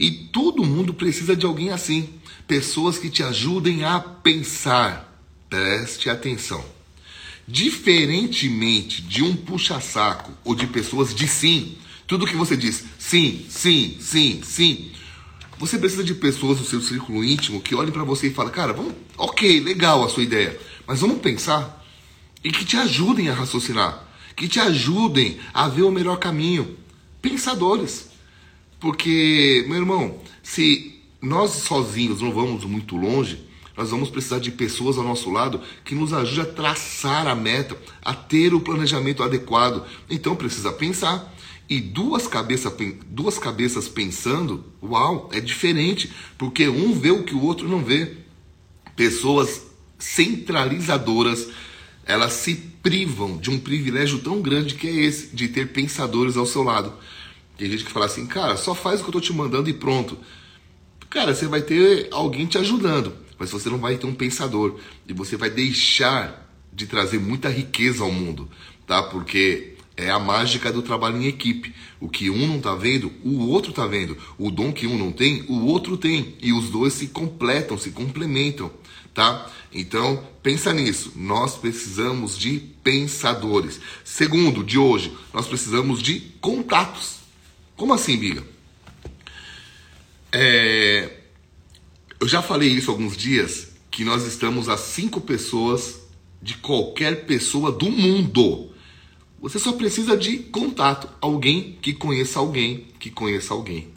E 0.00 0.10
todo 0.10 0.64
mundo 0.64 0.94
precisa 0.94 1.36
de 1.36 1.44
alguém 1.44 1.68
assim. 1.68 2.08
Pessoas 2.48 2.96
que 2.96 3.10
te 3.10 3.22
ajudem 3.22 3.84
a 3.84 4.00
pensar. 4.00 5.22
Preste 5.50 6.08
atenção. 6.08 6.64
Diferentemente 7.46 9.02
de 9.02 9.22
um 9.22 9.36
puxa-saco 9.36 10.32
ou 10.42 10.54
de 10.54 10.66
pessoas 10.66 11.14
de 11.14 11.28
sim, 11.28 11.76
tudo 12.06 12.26
que 12.26 12.34
você 12.34 12.56
diz, 12.56 12.84
sim, 12.98 13.44
sim, 13.50 13.98
sim, 14.00 14.40
sim. 14.42 14.90
Você 15.58 15.78
precisa 15.78 16.02
de 16.02 16.14
pessoas 16.14 16.58
no 16.58 16.64
seu 16.64 16.80
círculo 16.80 17.22
íntimo 17.22 17.60
que 17.60 17.74
olhem 17.74 17.92
para 17.92 18.04
você 18.04 18.28
e 18.28 18.32
falem, 18.32 18.52
cara, 18.52 18.72
vamos, 18.72 18.94
ok, 19.18 19.60
legal 19.60 20.02
a 20.02 20.08
sua 20.08 20.22
ideia, 20.22 20.58
mas 20.86 21.00
vamos 21.00 21.20
pensar 21.20 21.84
e 22.42 22.50
que 22.50 22.64
te 22.64 22.78
ajudem 22.78 23.28
a 23.28 23.34
raciocinar, 23.34 24.02
que 24.34 24.48
te 24.48 24.58
ajudem 24.60 25.38
a 25.52 25.68
ver 25.68 25.82
o 25.82 25.90
melhor 25.90 26.16
caminho. 26.16 26.76
Pensadores. 27.20 28.09
Porque, 28.80 29.64
meu 29.68 29.76
irmão, 29.76 30.18
se 30.42 31.00
nós 31.20 31.50
sozinhos 31.50 32.22
não 32.22 32.32
vamos 32.32 32.64
muito 32.64 32.96
longe, 32.96 33.44
nós 33.76 33.90
vamos 33.90 34.10
precisar 34.10 34.40
de 34.40 34.50
pessoas 34.50 34.98
ao 34.98 35.04
nosso 35.04 35.30
lado 35.30 35.60
que 35.84 35.94
nos 35.94 36.12
ajudem 36.12 36.50
a 36.50 36.54
traçar 36.54 37.26
a 37.26 37.34
meta, 37.34 37.76
a 38.02 38.14
ter 38.14 38.52
o 38.54 38.60
planejamento 38.60 39.22
adequado. 39.22 39.84
Então 40.08 40.34
precisa 40.34 40.72
pensar 40.72 41.32
e 41.70 41.80
duas, 41.80 42.26
cabeça, 42.26 42.74
duas 43.06 43.38
cabeças 43.38 43.88
pensando, 43.88 44.64
uau, 44.82 45.30
é 45.32 45.40
diferente, 45.40 46.10
porque 46.36 46.68
um 46.68 46.92
vê 46.98 47.12
o 47.12 47.22
que 47.22 47.34
o 47.34 47.42
outro 47.42 47.68
não 47.68 47.84
vê. 47.84 48.16
Pessoas 48.96 49.66
centralizadoras, 49.96 51.48
elas 52.04 52.32
se 52.32 52.56
privam 52.82 53.38
de 53.38 53.50
um 53.50 53.58
privilégio 53.58 54.18
tão 54.18 54.42
grande 54.42 54.74
que 54.74 54.88
é 54.88 55.04
esse, 55.04 55.28
de 55.34 55.46
ter 55.46 55.68
pensadores 55.68 56.36
ao 56.36 56.44
seu 56.44 56.64
lado. 56.64 56.92
Tem 57.60 57.70
gente 57.70 57.84
que 57.84 57.92
fala 57.92 58.06
assim, 58.06 58.26
cara, 58.26 58.56
só 58.56 58.74
faz 58.74 59.00
o 59.00 59.04
que 59.04 59.10
eu 59.10 59.18
estou 59.18 59.20
te 59.20 59.32
mandando 59.32 59.68
e 59.68 59.72
pronto. 59.72 60.18
Cara, 61.08 61.34
você 61.34 61.46
vai 61.46 61.60
ter 61.60 62.08
alguém 62.10 62.46
te 62.46 62.56
ajudando, 62.56 63.12
mas 63.38 63.50
você 63.50 63.68
não 63.68 63.78
vai 63.78 63.96
ter 63.96 64.06
um 64.06 64.14
pensador. 64.14 64.80
E 65.06 65.12
você 65.12 65.36
vai 65.36 65.50
deixar 65.50 66.50
de 66.72 66.86
trazer 66.86 67.20
muita 67.20 67.48
riqueza 67.48 68.02
ao 68.02 68.10
mundo 68.10 68.48
tá? 68.90 69.04
Porque 69.04 69.74
é 69.96 70.10
a 70.10 70.18
mágica 70.18 70.72
do 70.72 70.82
trabalho 70.82 71.16
em 71.22 71.26
equipe. 71.26 71.72
O 72.00 72.08
que 72.08 72.28
um 72.28 72.44
não 72.44 72.56
está 72.56 72.74
vendo, 72.74 73.12
o 73.24 73.46
outro 73.46 73.70
está 73.70 73.86
vendo. 73.86 74.18
O 74.36 74.50
dom 74.50 74.72
que 74.72 74.84
um 74.84 74.98
não 74.98 75.12
tem, 75.12 75.44
o 75.48 75.64
outro 75.66 75.96
tem. 75.96 76.34
E 76.42 76.52
os 76.52 76.70
dois 76.70 76.94
se 76.94 77.06
completam, 77.06 77.78
se 77.78 77.92
complementam, 77.92 78.68
tá? 79.14 79.48
Então, 79.72 80.24
pensa 80.42 80.72
nisso. 80.72 81.12
Nós 81.14 81.56
precisamos 81.56 82.36
de 82.36 82.58
pensadores. 82.82 83.80
Segundo, 84.04 84.64
de 84.64 84.76
hoje, 84.76 85.16
nós 85.32 85.46
precisamos 85.46 86.02
de 86.02 86.18
contatos. 86.40 87.19
Como 87.80 87.94
assim, 87.94 88.18
Biga? 88.18 88.44
É... 90.30 91.16
Eu 92.20 92.28
já 92.28 92.42
falei 92.42 92.68
isso 92.68 92.90
alguns 92.90 93.16
dias, 93.16 93.68
que 93.90 94.04
nós 94.04 94.26
estamos 94.26 94.68
a 94.68 94.76
cinco 94.76 95.18
pessoas 95.18 95.98
de 96.42 96.58
qualquer 96.58 97.24
pessoa 97.24 97.72
do 97.72 97.90
mundo. 97.90 98.70
Você 99.40 99.58
só 99.58 99.72
precisa 99.72 100.14
de 100.14 100.40
contato, 100.40 101.08
alguém 101.22 101.78
que 101.80 101.94
conheça 101.94 102.38
alguém, 102.38 102.86
que 102.98 103.08
conheça 103.08 103.54
alguém. 103.54 103.88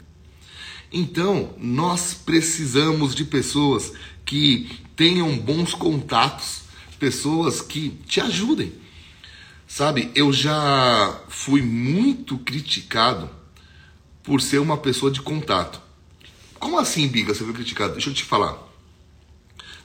Então, 0.90 1.54
nós 1.58 2.14
precisamos 2.14 3.14
de 3.14 3.26
pessoas 3.26 3.92
que 4.24 4.78
tenham 4.96 5.36
bons 5.36 5.74
contatos, 5.74 6.62
pessoas 6.98 7.60
que 7.60 7.90
te 8.06 8.18
ajudem. 8.18 8.72
Sabe, 9.68 10.10
eu 10.14 10.32
já 10.32 11.22
fui 11.28 11.60
muito 11.60 12.38
criticado 12.38 13.43
por 14.24 14.40
ser 14.40 14.58
uma 14.58 14.76
pessoa 14.76 15.12
de 15.12 15.22
contato. 15.22 15.80
Como 16.58 16.78
assim, 16.78 17.06
Biga, 17.06 17.34
você 17.34 17.44
foi 17.44 17.52
criticado? 17.52 17.92
Deixa 17.92 18.10
eu 18.10 18.14
te 18.14 18.24
falar. 18.24 18.58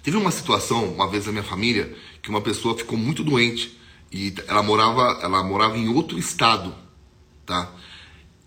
Teve 0.01 0.15
uma 0.15 0.31
situação, 0.31 0.85
uma 0.85 1.09
vez 1.09 1.25
na 1.25 1.33
minha 1.33 1.43
família, 1.43 1.93
que 2.21 2.29
uma 2.29 2.41
pessoa 2.41 2.77
ficou 2.77 2.97
muito 2.97 3.23
doente 3.23 3.77
e 4.11 4.33
ela 4.47 4.63
morava, 4.63 5.19
ela 5.21 5.43
morava 5.43 5.77
em 5.77 5.89
outro 5.89 6.17
estado, 6.17 6.73
tá? 7.45 7.71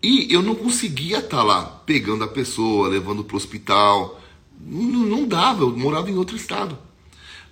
E 0.02 0.32
eu 0.32 0.42
não 0.42 0.54
conseguia 0.54 1.18
estar 1.18 1.36
tá 1.36 1.42
lá 1.42 1.64
pegando 1.86 2.24
a 2.24 2.28
pessoa, 2.28 2.88
levando 2.88 3.22
para 3.22 3.34
o 3.34 3.36
hospital. 3.36 4.20
Não, 4.58 5.06
não 5.06 5.28
dava, 5.28 5.62
eu 5.62 5.76
morava 5.76 6.10
em 6.10 6.16
outro 6.16 6.34
estado. 6.34 6.76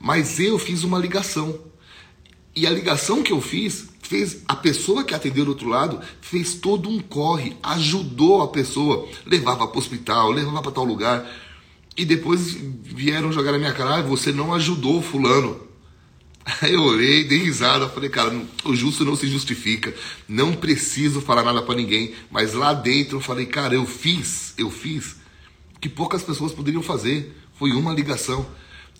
Mas 0.00 0.40
eu 0.40 0.58
fiz 0.58 0.82
uma 0.82 0.98
ligação. 0.98 1.60
E 2.54 2.66
a 2.66 2.70
ligação 2.70 3.22
que 3.22 3.32
eu 3.32 3.40
fiz 3.40 3.88
fez 4.02 4.42
a 4.48 4.56
pessoa 4.56 5.04
que 5.04 5.14
atendeu 5.14 5.44
do 5.44 5.52
outro 5.52 5.68
lado 5.68 6.00
fez 6.20 6.54
todo 6.54 6.88
um 6.88 6.98
corre, 6.98 7.56
ajudou 7.62 8.42
a 8.42 8.48
pessoa, 8.48 9.08
levava 9.24 9.68
para 9.68 9.76
o 9.76 9.78
hospital, 9.78 10.32
levava 10.32 10.60
para 10.60 10.72
tal 10.72 10.84
lugar. 10.84 11.30
E 11.96 12.04
depois 12.04 12.56
vieram 12.82 13.32
jogar 13.32 13.52
na 13.52 13.58
minha 13.58 13.72
cara, 13.72 13.96
ah, 13.96 14.02
você 14.02 14.32
não 14.32 14.52
ajudou 14.52 15.00
fulano. 15.00 15.60
Aí 16.60 16.74
eu 16.74 16.82
olhei, 16.82 17.24
dei 17.24 17.38
risada, 17.38 17.88
falei, 17.88 18.10
cara, 18.10 18.34
o 18.64 18.74
justo 18.74 19.04
não 19.04 19.14
se 19.14 19.28
justifica, 19.28 19.94
não 20.28 20.54
preciso 20.54 21.20
falar 21.20 21.44
nada 21.44 21.62
para 21.62 21.76
ninguém, 21.76 22.14
mas 22.30 22.54
lá 22.54 22.72
dentro 22.72 23.18
eu 23.18 23.20
falei, 23.20 23.46
cara, 23.46 23.74
eu 23.74 23.86
fiz, 23.86 24.54
eu 24.58 24.70
fiz 24.70 25.16
que 25.80 25.88
poucas 25.88 26.22
pessoas 26.22 26.52
poderiam 26.52 26.82
fazer, 26.82 27.34
foi 27.54 27.72
uma 27.72 27.92
ligação. 27.92 28.46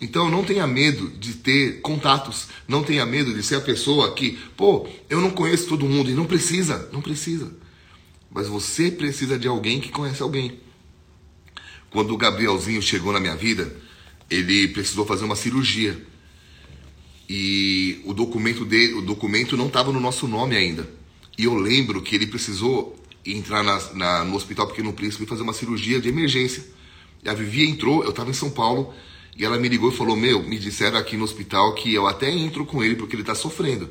Então 0.01 0.31
não 0.31 0.43
tenha 0.43 0.65
medo 0.65 1.09
de 1.19 1.35
ter 1.35 1.79
contatos, 1.81 2.47
não 2.67 2.83
tenha 2.83 3.05
medo 3.05 3.33
de 3.33 3.43
ser 3.43 3.55
a 3.55 3.61
pessoa 3.61 4.13
que, 4.15 4.37
pô, 4.57 4.87
eu 5.07 5.21
não 5.21 5.29
conheço 5.29 5.67
todo 5.67 5.85
mundo 5.85 6.09
e 6.09 6.15
não 6.15 6.25
precisa, 6.25 6.89
não 6.91 7.01
precisa. 7.01 7.53
Mas 8.31 8.47
você 8.47 8.89
precisa 8.89 9.37
de 9.37 9.47
alguém 9.47 9.79
que 9.79 9.89
conhece 9.89 10.23
alguém. 10.23 10.59
Quando 11.91 12.13
o 12.13 12.17
Gabrielzinho 12.17 12.81
chegou 12.81 13.13
na 13.13 13.19
minha 13.19 13.35
vida, 13.35 13.75
ele 14.29 14.69
precisou 14.69 15.05
fazer 15.05 15.23
uma 15.23 15.35
cirurgia 15.35 16.01
e 17.33 18.01
o 18.03 18.13
documento 18.13 18.65
dele, 18.65 18.95
o 18.95 19.01
documento 19.01 19.55
não 19.55 19.67
estava 19.67 19.89
no 19.91 20.01
nosso 20.01 20.27
nome 20.27 20.53
ainda. 20.53 20.89
E 21.37 21.45
eu 21.45 21.55
lembro 21.55 22.01
que 22.01 22.13
ele 22.13 22.27
precisou 22.27 22.99
entrar 23.25 23.63
na, 23.63 23.79
na, 23.93 24.25
no 24.25 24.35
Hospital 24.35 24.67
Pequeno 24.67 24.91
Príncipe 24.91 25.23
e 25.23 25.27
fazer 25.27 25.41
uma 25.41 25.53
cirurgia 25.53 26.01
de 26.01 26.09
emergência. 26.09 26.61
E 27.23 27.29
a 27.29 27.33
Vivi 27.33 27.69
entrou, 27.69 28.03
eu 28.03 28.09
estava 28.09 28.29
em 28.29 28.33
São 28.33 28.49
Paulo, 28.49 28.93
e 29.37 29.45
ela 29.45 29.57
me 29.57 29.67
ligou 29.67 29.89
e 29.89 29.95
falou: 29.95 30.15
Meu, 30.15 30.43
me 30.43 30.57
disseram 30.57 30.97
aqui 30.97 31.17
no 31.17 31.23
hospital 31.23 31.73
que 31.73 31.93
eu 31.93 32.07
até 32.07 32.31
entro 32.31 32.65
com 32.65 32.83
ele 32.83 32.95
porque 32.95 33.15
ele 33.15 33.23
está 33.23 33.35
sofrendo, 33.35 33.89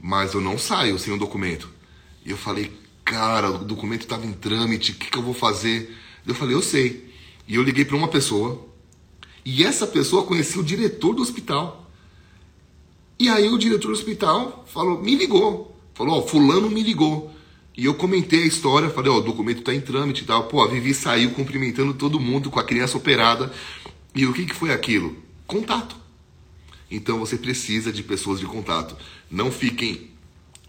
mas 0.00 0.34
eu 0.34 0.40
não 0.40 0.58
saio 0.58 0.98
sem 0.98 1.12
o 1.12 1.18
documento. 1.18 1.68
E 2.24 2.30
eu 2.30 2.36
falei: 2.36 2.72
Cara, 3.04 3.50
o 3.50 3.64
documento 3.64 4.02
estava 4.02 4.26
em 4.26 4.32
trâmite, 4.32 4.92
o 4.92 4.94
que, 4.94 5.10
que 5.10 5.18
eu 5.18 5.22
vou 5.22 5.34
fazer? 5.34 5.94
Eu 6.26 6.34
falei: 6.34 6.54
Eu 6.54 6.62
sei. 6.62 7.12
E 7.46 7.56
eu 7.56 7.62
liguei 7.62 7.84
para 7.84 7.96
uma 7.96 8.08
pessoa, 8.08 8.66
e 9.44 9.62
essa 9.64 9.86
pessoa 9.86 10.24
conhecia 10.24 10.60
o 10.60 10.64
diretor 10.64 11.14
do 11.14 11.22
hospital. 11.22 11.90
E 13.18 13.28
aí 13.28 13.48
o 13.48 13.58
diretor 13.58 13.88
do 13.88 13.92
hospital 13.92 14.64
falou, 14.66 15.00
me 15.00 15.14
ligou. 15.14 15.76
Falou, 15.92 16.18
ó, 16.18 16.22
fulano 16.22 16.70
me 16.70 16.82
ligou. 16.82 17.30
E 17.76 17.84
eu 17.84 17.94
comentei 17.94 18.44
a 18.44 18.46
história, 18.46 18.88
falei, 18.88 19.10
ó, 19.10 19.18
o 19.18 19.20
documento 19.20 19.62
tá 19.62 19.74
em 19.74 19.80
trâmite 19.80 20.22
e 20.22 20.26
tal. 20.26 20.44
Pô, 20.44 20.62
a 20.62 20.68
Vivi 20.68 20.94
saiu 20.94 21.30
cumprimentando 21.32 21.92
todo 21.92 22.18
mundo 22.18 22.50
com 22.50 22.58
a 22.58 22.64
criança 22.64 22.96
operada. 22.96 23.52
E 24.14 24.26
o 24.26 24.32
que, 24.32 24.46
que 24.46 24.54
foi 24.54 24.72
aquilo? 24.72 25.16
Contato. 25.46 25.96
Então 26.90 27.18
você 27.18 27.36
precisa 27.36 27.92
de 27.92 28.02
pessoas 28.02 28.38
de 28.38 28.46
contato. 28.46 28.96
Não 29.30 29.50
fiquem, 29.50 30.10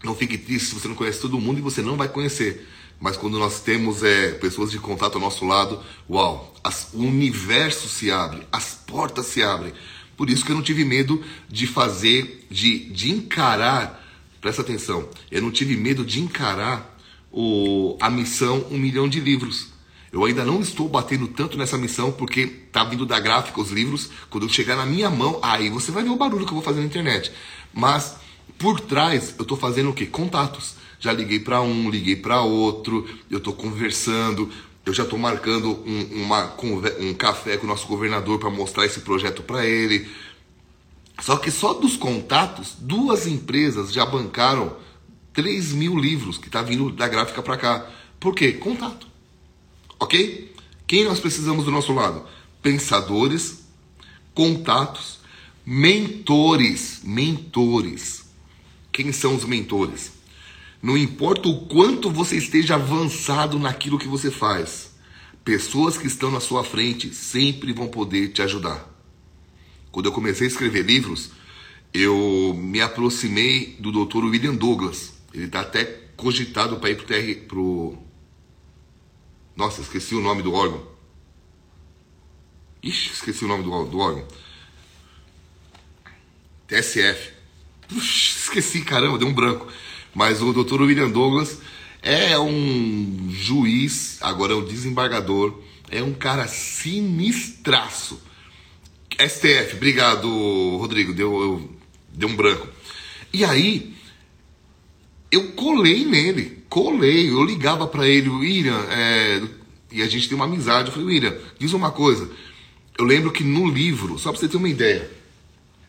não 0.04 0.16
fique 0.16 0.38
triste 0.38 0.70
se 0.70 0.76
você 0.76 0.88
não 0.88 0.96
conhece 0.96 1.22
todo 1.22 1.40
mundo 1.40 1.60
e 1.60 1.62
você 1.62 1.82
não 1.82 1.96
vai 1.96 2.10
conhecer. 2.10 2.68
Mas 3.00 3.18
quando 3.18 3.38
nós 3.38 3.60
temos 3.60 4.04
é, 4.04 4.32
pessoas 4.32 4.72
de 4.72 4.80
contato 4.80 5.16
ao 5.16 5.22
nosso 5.22 5.46
lado, 5.46 5.80
uau, 6.10 6.54
as, 6.64 6.90
o 6.94 7.00
universo 7.00 7.88
se 7.88 8.10
abre, 8.10 8.48
as 8.52 8.74
portas 8.74 9.28
se 9.28 9.44
abrem. 9.44 9.74
Por 10.18 10.30
isso 10.30 10.46
que 10.46 10.52
eu 10.52 10.56
não 10.56 10.64
tive 10.64 10.86
medo 10.86 11.24
de 11.50 11.68
fazer, 11.68 12.48
de, 12.50 12.90
de 12.90 13.12
encarar, 13.12 14.02
presta 14.40 14.62
atenção, 14.62 15.10
eu 15.30 15.42
não 15.42 15.52
tive 15.52 15.76
medo 15.76 16.06
de 16.06 16.22
encarar 16.22 16.98
o, 17.32 17.98
a 18.00 18.10
missão 18.10 18.66
Um 18.72 18.78
Milhão 18.78 19.10
de 19.10 19.20
Livros. 19.20 19.75
Eu 20.16 20.24
ainda 20.24 20.46
não 20.46 20.62
estou 20.62 20.88
batendo 20.88 21.28
tanto 21.28 21.58
nessa 21.58 21.78
missão 21.78 22.10
porque 22.10 22.48
tá 22.72 22.86
vindo 22.86 23.06
da 23.06 23.20
gráfica 23.20 23.60
os 23.60 23.70
livros. 23.70 24.10
Quando 24.30 24.48
chegar 24.48 24.78
na 24.78 24.86
minha 24.86 25.10
mão, 25.10 25.42
aí 25.44 25.70
você 25.70 25.92
vai 25.92 26.04
ver 26.04 26.10
o 26.10 26.16
barulho 26.16 26.46
que 26.46 26.52
eu 26.52 26.56
vou 26.56 26.64
fazer 26.64 26.80
na 26.80 26.86
internet. 26.86 27.34
Mas 27.74 28.16
por 28.58 28.80
trás 28.80 29.36
eu 29.38 29.42
estou 29.42 29.58
fazendo 29.58 29.90
o 29.90 29.94
que? 29.94 30.06
Contatos. 30.06 30.76
Já 31.02 31.12
liguei 31.12 31.42
para 31.42 31.60
um, 31.60 31.90
liguei 31.90 32.16
para 32.16 32.40
outro, 32.40 33.06
eu 33.30 33.40
estou 33.40 33.52
conversando, 33.52 34.50
eu 34.86 34.94
já 34.94 35.04
estou 35.04 35.20
marcando 35.20 35.84
um, 35.86 36.24
uma, 36.24 36.56
um 37.02 37.14
café 37.14 37.58
com 37.58 37.66
o 37.66 37.70
nosso 37.70 37.86
governador 37.86 38.40
para 38.40 38.50
mostrar 38.50 38.86
esse 38.86 39.02
projeto 39.02 39.44
para 39.44 39.66
ele. 39.66 40.08
Só 41.20 41.36
que 41.36 41.52
só 41.52 41.74
dos 41.74 41.98
contatos, 41.98 42.74
duas 42.80 43.28
empresas 43.28 43.92
já 43.92 44.06
bancaram 44.06 44.78
3 45.34 45.74
mil 45.74 46.00
livros 46.00 46.38
que 46.38 46.48
está 46.48 46.62
vindo 46.62 46.90
da 46.90 47.06
gráfica 47.06 47.44
para 47.44 47.58
cá. 47.58 47.90
Por 48.18 48.34
quê? 48.34 48.54
Contato. 48.54 49.14
Ok? 50.00 50.54
Quem 50.88 51.04
nós 51.04 51.20
precisamos 51.20 51.66
do 51.66 51.72
nosso 51.72 51.94
lado? 51.94 52.26
Pensadores, 52.62 53.66
contatos, 54.34 55.20
mentores. 55.66 57.02
Mentores. 57.04 58.26
Quem 58.92 59.12
são 59.12 59.36
os 59.36 59.46
mentores? 59.46 60.12
Não 60.82 60.98
importa 60.98 61.50
o 61.50 61.66
quanto 61.66 62.12
você 62.12 62.38
esteja 62.38 62.76
avançado 62.76 63.58
naquilo 63.58 63.98
que 63.98 64.08
você 64.08 64.30
faz, 64.30 64.92
pessoas 65.44 65.98
que 65.98 66.06
estão 66.06 66.30
na 66.30 66.40
sua 66.40 66.64
frente 66.64 67.14
sempre 67.14 67.74
vão 67.74 67.88
poder 67.88 68.30
te 68.30 68.42
ajudar. 68.42 68.88
Quando 69.92 70.08
eu 70.08 70.12
comecei 70.12 70.46
a 70.46 70.50
escrever 70.50 70.86
livros, 70.86 71.32
eu 71.94 72.54
me 72.56 72.82
aproximei 72.82 73.78
do 73.80 73.92
Dr. 73.92 74.26
William 74.26 74.54
Douglas. 74.54 75.14
Ele 75.34 75.46
está 75.46 75.62
até 75.62 75.86
cogitado 76.16 76.78
para 76.78 76.90
ir 76.90 76.98
TR, 76.98 77.48
pro 77.48 77.98
Nossa, 79.56 79.82
esqueci 79.82 80.14
o 80.16 80.22
nome 80.22 80.42
do 80.42 80.54
órgão. 80.54 80.86
Ixi, 82.84 83.14
esqueci 83.14 83.46
o 83.46 83.48
nome 83.48 83.64
do, 83.64 83.86
do 83.86 84.00
órgão. 84.00 84.28
TSF. 86.68 87.34
Puxa, 87.88 88.38
esqueci, 88.40 88.82
caramba, 88.82 89.18
deu 89.18 89.28
um 89.28 89.34
branco. 89.34 89.68
Mas 90.14 90.42
o 90.42 90.54
doutor 90.54 90.82
William 90.82 91.10
Douglas 91.10 91.60
é 92.02 92.38
um 92.38 93.30
juiz, 93.32 94.18
agora 94.22 94.54
é 94.54 94.56
um 94.56 94.66
desembargador, 94.66 95.60
é 95.90 96.04
um 96.04 96.14
cara 96.14 96.48
sinistraço. 96.48 98.22
STF, 99.12 99.76
obrigado, 99.76 100.28
Rodrigo, 100.78 101.14
deu, 101.14 101.70
deu 102.10 102.30
um 102.30 102.36
branco. 102.36 102.68
E 103.34 103.46
aí, 103.46 103.95
eu 105.36 105.52
colei 105.52 106.06
nele, 106.06 106.64
colei, 106.70 107.30
eu 107.30 107.44
ligava 107.44 107.88
para 107.88 108.08
ele, 108.08 108.30
William, 108.30 108.80
é, 108.90 109.42
e 109.92 110.02
a 110.02 110.08
gente 110.08 110.28
tem 110.28 110.36
uma 110.36 110.46
amizade. 110.46 110.88
Eu 110.88 110.94
falei, 110.94 111.08
William, 111.08 111.36
diz 111.60 111.74
uma 111.74 111.92
coisa. 111.92 112.30
Eu 112.98 113.06
lembro 113.06 113.32
que 113.32 113.44
no 113.44 113.70
livro, 113.70 114.18
só 114.18 114.32
para 114.32 114.40
você 114.40 114.48
ter 114.48 114.58
uma 114.58 114.70
ideia, 114.70 115.10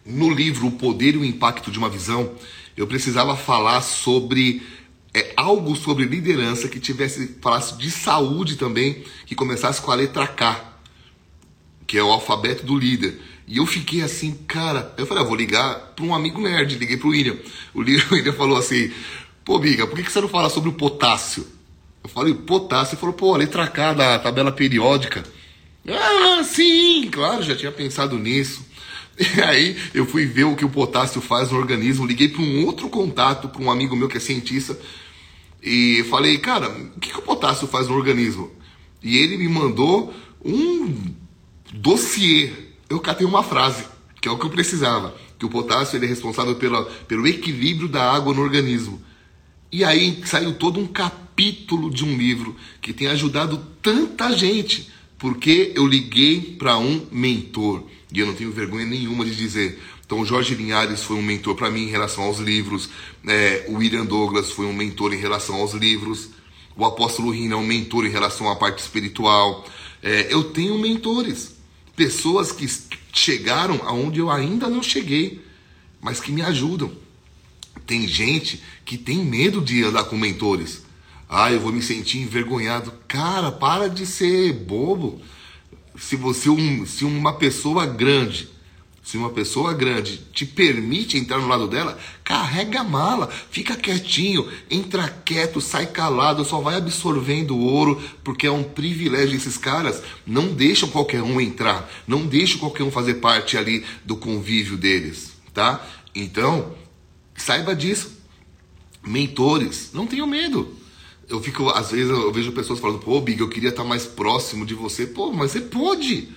no 0.04 0.30
livro 0.30 0.66
O 0.66 0.72
Poder 0.72 1.14
e 1.14 1.18
o 1.18 1.24
Impacto 1.24 1.70
de 1.70 1.78
uma 1.78 1.88
Visão, 1.88 2.32
eu 2.76 2.86
precisava 2.86 3.36
falar 3.36 3.80
sobre 3.80 4.62
é, 5.14 5.32
algo 5.36 5.74
sobre 5.76 6.04
liderança 6.04 6.68
que 6.68 6.78
tivesse 6.78 7.36
falasse 7.40 7.76
de 7.78 7.90
saúde 7.90 8.56
também, 8.56 9.04
que 9.24 9.34
começasse 9.34 9.80
com 9.80 9.90
a 9.90 9.94
letra 9.94 10.26
K, 10.26 10.78
que 11.86 11.96
é 11.96 12.02
o 12.02 12.10
alfabeto 12.10 12.66
do 12.66 12.76
líder. 12.76 13.20
E 13.46 13.58
eu 13.58 13.66
fiquei 13.66 14.02
assim, 14.02 14.34
cara. 14.48 14.92
Eu 14.98 15.06
falei, 15.06 15.22
ah, 15.22 15.26
vou 15.26 15.36
ligar 15.36 15.74
para 15.94 16.04
um 16.04 16.14
amigo 16.14 16.40
nerd. 16.40 16.76
Liguei 16.76 16.96
pro 16.96 17.10
William. 17.10 17.36
O 17.72 17.80
William 17.80 18.32
falou 18.34 18.58
assim: 18.58 18.90
pô, 19.46 19.60
Biga, 19.60 19.86
por 19.86 19.96
que 20.02 20.10
você 20.10 20.20
não 20.20 20.28
fala 20.28 20.50
sobre 20.50 20.68
o 20.68 20.72
potássio? 20.72 21.46
Eu 22.02 22.10
falei, 22.10 22.34
potássio. 22.34 22.94
Ele 22.94 23.00
falou, 23.00 23.14
pô, 23.14 23.34
a 23.34 23.38
letra 23.38 23.66
K 23.68 23.94
da 23.94 24.18
tabela 24.18 24.50
periódica. 24.50 25.24
Ah, 25.88 26.42
sim, 26.42 27.08
claro, 27.10 27.44
já 27.44 27.54
tinha 27.54 27.70
pensado 27.70 28.18
nisso. 28.18 28.66
E 29.16 29.24
aí 29.40 29.76
eu 29.94 30.04
fui 30.04 30.26
ver 30.26 30.44
o 30.44 30.56
que 30.56 30.64
o 30.64 30.68
potássio 30.68 31.20
faz 31.20 31.50
no 31.50 31.58
organismo, 31.58 32.04
liguei 32.04 32.28
para 32.28 32.42
um 32.42 32.66
outro 32.66 32.88
contato, 32.90 33.48
para 33.48 33.62
um 33.62 33.70
amigo 33.70 33.96
meu 33.96 34.08
que 34.08 34.16
é 34.16 34.20
cientista, 34.20 34.76
e 35.62 36.04
falei, 36.10 36.38
cara, 36.38 36.68
o 36.68 37.00
que, 37.00 37.12
que 37.12 37.18
o 37.18 37.22
potássio 37.22 37.68
faz 37.68 37.86
no 37.86 37.94
organismo? 37.94 38.50
E 39.02 39.16
ele 39.16 39.38
me 39.38 39.48
mandou 39.48 40.12
um 40.44 41.14
dossiê. 41.72 42.52
Eu 42.90 42.98
catei 42.98 43.26
uma 43.26 43.44
frase, 43.44 43.84
que 44.20 44.28
é 44.28 44.30
o 44.30 44.38
que 44.38 44.44
eu 44.44 44.50
precisava. 44.50 45.14
Que 45.38 45.46
o 45.46 45.50
potássio 45.50 45.96
ele 45.96 46.06
é 46.06 46.08
responsável 46.08 46.56
pela, 46.56 46.84
pelo 46.84 47.26
equilíbrio 47.26 47.88
da 47.88 48.12
água 48.12 48.34
no 48.34 48.42
organismo. 48.42 49.00
E 49.70 49.84
aí 49.84 50.22
saiu 50.24 50.54
todo 50.54 50.78
um 50.78 50.86
capítulo 50.86 51.90
de 51.90 52.04
um 52.04 52.16
livro 52.16 52.56
que 52.80 52.92
tem 52.92 53.08
ajudado 53.08 53.58
tanta 53.82 54.36
gente, 54.36 54.90
porque 55.18 55.72
eu 55.74 55.86
liguei 55.86 56.40
para 56.58 56.78
um 56.78 57.06
mentor. 57.10 57.84
E 58.12 58.20
eu 58.20 58.26
não 58.26 58.34
tenho 58.34 58.52
vergonha 58.52 58.86
nenhuma 58.86 59.24
de 59.24 59.34
dizer. 59.34 59.80
Então, 60.04 60.24
Jorge 60.24 60.54
Linhares 60.54 61.02
foi 61.02 61.16
um 61.16 61.22
mentor 61.22 61.56
para 61.56 61.68
mim 61.70 61.82
em 61.82 61.90
relação 61.90 62.24
aos 62.24 62.38
livros. 62.38 62.88
É, 63.26 63.64
o 63.68 63.78
William 63.78 64.04
Douglas 64.04 64.52
foi 64.52 64.64
um 64.66 64.72
mentor 64.72 65.12
em 65.12 65.18
relação 65.18 65.56
aos 65.56 65.72
livros. 65.72 66.30
O 66.76 66.84
apóstolo 66.84 67.30
Rina 67.30 67.54
é 67.54 67.58
um 67.58 67.66
mentor 67.66 68.06
em 68.06 68.10
relação 68.10 68.48
à 68.48 68.54
parte 68.54 68.78
espiritual. 68.78 69.66
É, 70.02 70.32
eu 70.32 70.44
tenho 70.44 70.78
mentores. 70.78 71.56
Pessoas 71.96 72.52
que 72.52 72.66
chegaram 73.12 73.80
aonde 73.84 74.20
eu 74.20 74.30
ainda 74.30 74.68
não 74.68 74.82
cheguei, 74.82 75.42
mas 76.00 76.20
que 76.20 76.30
me 76.30 76.42
ajudam. 76.42 76.92
Tem 77.86 78.06
gente 78.06 78.62
que 78.84 78.98
tem 78.98 79.18
medo 79.18 79.60
de 79.60 79.84
andar 79.84 80.04
com 80.04 80.16
mentores. 80.16 80.84
Ah, 81.28 81.52
eu 81.52 81.60
vou 81.60 81.72
me 81.72 81.82
sentir 81.82 82.18
envergonhado. 82.18 82.92
Cara, 83.06 83.50
para 83.50 83.88
de 83.88 84.04
ser 84.06 84.52
bobo. 84.52 85.20
Se 85.96 86.16
você 86.16 86.48
um, 86.48 86.84
se 86.84 87.04
uma 87.04 87.34
pessoa 87.34 87.86
grande, 87.86 88.48
se 89.02 89.16
uma 89.16 89.30
pessoa 89.30 89.72
grande 89.72 90.18
te 90.32 90.44
permite 90.44 91.16
entrar 91.16 91.38
no 91.38 91.46
lado 91.46 91.68
dela, 91.68 91.96
carrega 92.24 92.80
a 92.80 92.84
mala, 92.84 93.28
fica 93.50 93.76
quietinho, 93.76 94.50
entra 94.68 95.08
quieto, 95.08 95.60
sai 95.60 95.86
calado, 95.86 96.44
só 96.44 96.60
vai 96.60 96.74
absorvendo 96.74 97.56
ouro, 97.56 98.02
porque 98.24 98.48
é 98.48 98.50
um 98.50 98.64
privilégio 98.64 99.36
esses 99.36 99.56
caras 99.56 100.02
não 100.26 100.48
deixam 100.48 100.88
qualquer 100.88 101.22
um 101.22 101.40
entrar, 101.40 101.88
não 102.06 102.26
deixam 102.26 102.58
qualquer 102.58 102.82
um 102.82 102.90
fazer 102.90 103.14
parte 103.14 103.56
ali 103.56 103.84
do 104.04 104.16
convívio 104.16 104.76
deles, 104.76 105.32
tá? 105.54 105.86
Então, 106.14 106.74
saiba 107.36 107.74
disso. 107.74 108.16
Mentores, 109.04 109.90
não 109.92 110.06
tenham 110.06 110.26
medo. 110.26 110.74
Eu 111.28 111.40
fico, 111.40 111.68
às 111.70 111.90
vezes, 111.90 112.10
eu 112.10 112.32
vejo 112.32 112.52
pessoas 112.52 112.78
falando, 112.78 113.00
pô, 113.00 113.20
Big, 113.20 113.40
eu 113.40 113.48
queria 113.48 113.70
estar 113.70 113.84
mais 113.84 114.04
próximo 114.04 114.64
de 114.64 114.74
você. 114.74 115.06
Pô, 115.06 115.32
mas 115.32 115.52
você 115.52 115.60
pode. 115.60 116.28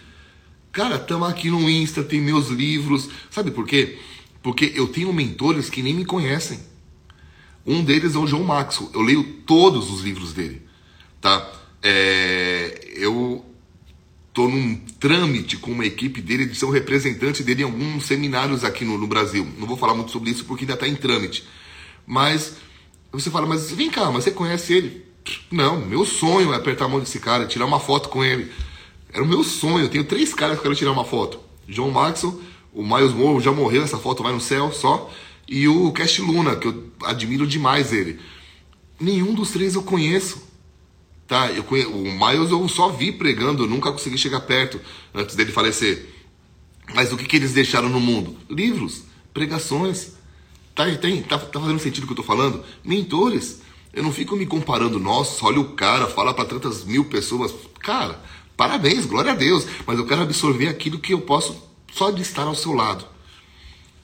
Cara, 0.71 0.95
estamos 0.95 1.29
aqui 1.29 1.49
no 1.49 1.69
Insta, 1.69 2.03
tem 2.03 2.21
meus 2.21 2.49
livros. 2.49 3.09
Sabe 3.29 3.51
por 3.51 3.67
quê? 3.67 3.97
Porque 4.41 4.71
eu 4.75 4.87
tenho 4.87 5.11
mentores 5.13 5.69
que 5.69 5.81
nem 5.81 5.93
me 5.93 6.05
conhecem. 6.05 6.59
Um 7.65 7.83
deles 7.83 8.15
é 8.15 8.17
o 8.17 8.27
João 8.27 8.43
Maxwell. 8.43 8.91
Eu 8.93 9.01
leio 9.01 9.23
todos 9.45 9.91
os 9.91 10.01
livros 10.01 10.33
dele. 10.33 10.61
Tá? 11.21 11.51
É, 11.83 12.93
eu 12.95 13.45
tô 14.33 14.47
num 14.47 14.75
trâmite 14.99 15.57
com 15.57 15.71
uma 15.71 15.85
equipe 15.85 16.21
dele 16.21 16.45
de 16.45 16.55
ser 16.55 16.65
um 16.65 16.69
representante 16.69 17.43
dele 17.43 17.61
em 17.61 17.65
alguns 17.65 18.05
seminários 18.05 18.63
aqui 18.63 18.85
no, 18.85 18.97
no 18.97 19.07
Brasil. 19.07 19.47
Não 19.57 19.67
vou 19.67 19.77
falar 19.77 19.93
muito 19.93 20.11
sobre 20.11 20.29
isso 20.29 20.45
porque 20.45 20.63
ainda 20.63 20.73
está 20.73 20.87
em 20.87 20.95
trâmite. 20.95 21.47
Mas 22.05 22.55
você 23.11 23.29
fala, 23.29 23.45
mas 23.45 23.71
vem 23.71 23.89
cá, 23.89 24.11
mas 24.11 24.23
você 24.23 24.31
conhece 24.31 24.73
ele? 24.73 25.05
Não, 25.51 25.85
meu 25.85 26.05
sonho 26.05 26.53
é 26.53 26.55
apertar 26.55 26.85
a 26.85 26.87
mão 26.87 26.99
desse 26.99 27.19
cara, 27.19 27.45
tirar 27.45 27.65
uma 27.65 27.79
foto 27.79 28.09
com 28.09 28.23
ele. 28.23 28.51
Era 29.11 29.23
o 29.23 29.27
meu 29.27 29.43
sonho. 29.43 29.85
Eu 29.85 29.89
tenho 29.89 30.03
três 30.03 30.33
caras 30.33 30.55
que 30.55 30.59
eu 30.59 30.63
quero 30.63 30.75
tirar 30.75 30.91
uma 30.91 31.05
foto: 31.05 31.39
John 31.67 31.91
Maxwell, 31.91 32.39
o 32.73 32.83
Miles 32.83 33.13
Moore 33.13 33.43
já 33.43 33.51
morreu, 33.51 33.83
essa 33.83 33.97
foto 33.97 34.23
vai 34.23 34.31
no 34.31 34.41
céu 34.41 34.71
só, 34.71 35.11
e 35.47 35.67
o 35.67 35.91
Cash 35.91 36.19
Luna, 36.19 36.55
que 36.55 36.67
eu 36.67 36.91
admiro 37.03 37.47
demais 37.47 37.91
ele. 37.91 38.19
Nenhum 38.99 39.33
dos 39.33 39.51
três 39.51 39.75
eu 39.75 39.83
conheço. 39.83 40.48
Tá, 41.29 41.51
eu 41.51 41.63
conheço, 41.63 41.91
o 41.91 42.01
Miles 42.01 42.49
eu 42.49 42.67
só 42.67 42.89
vi 42.89 43.11
pregando, 43.11 43.67
nunca 43.67 43.91
consegui 43.91 44.17
chegar 44.17 44.39
perto 44.39 44.81
antes 45.13 45.35
dele 45.35 45.51
falecer. 45.51 46.09
Mas 46.95 47.13
o 47.13 47.17
que, 47.17 47.25
que 47.25 47.35
eles 47.35 47.53
deixaram 47.53 47.87
no 47.87 47.99
mundo? 47.99 48.35
Livros, 48.49 49.03
pregações. 49.31 50.13
Tá, 50.73 50.85
tem, 50.95 51.21
tá, 51.21 51.37
tá 51.37 51.59
fazendo 51.59 51.77
sentido 51.77 52.05
o 52.05 52.07
que 52.07 52.13
eu 52.13 52.17
tô 52.17 52.23
falando? 52.23 52.65
Mentores. 52.83 53.61
Eu 53.93 54.01
não 54.01 54.11
fico 54.11 54.35
me 54.35 54.47
comparando, 54.47 54.99
nossa, 54.99 55.45
olha 55.45 55.59
o 55.59 55.73
cara, 55.73 56.07
fala 56.07 56.33
para 56.33 56.45
tantas 56.45 56.83
mil 56.83 57.05
pessoas. 57.05 57.53
Cara, 57.79 58.19
parabéns, 58.57 59.05
glória 59.05 59.33
a 59.33 59.35
Deus. 59.35 59.67
Mas 59.85 59.99
eu 59.99 60.07
quero 60.07 60.23
absorver 60.23 60.67
aquilo 60.67 60.97
que 60.97 61.13
eu 61.13 61.21
posso 61.21 61.55
só 61.93 62.09
de 62.09 62.23
estar 62.23 62.47
ao 62.47 62.55
seu 62.55 62.73
lado. 62.73 63.05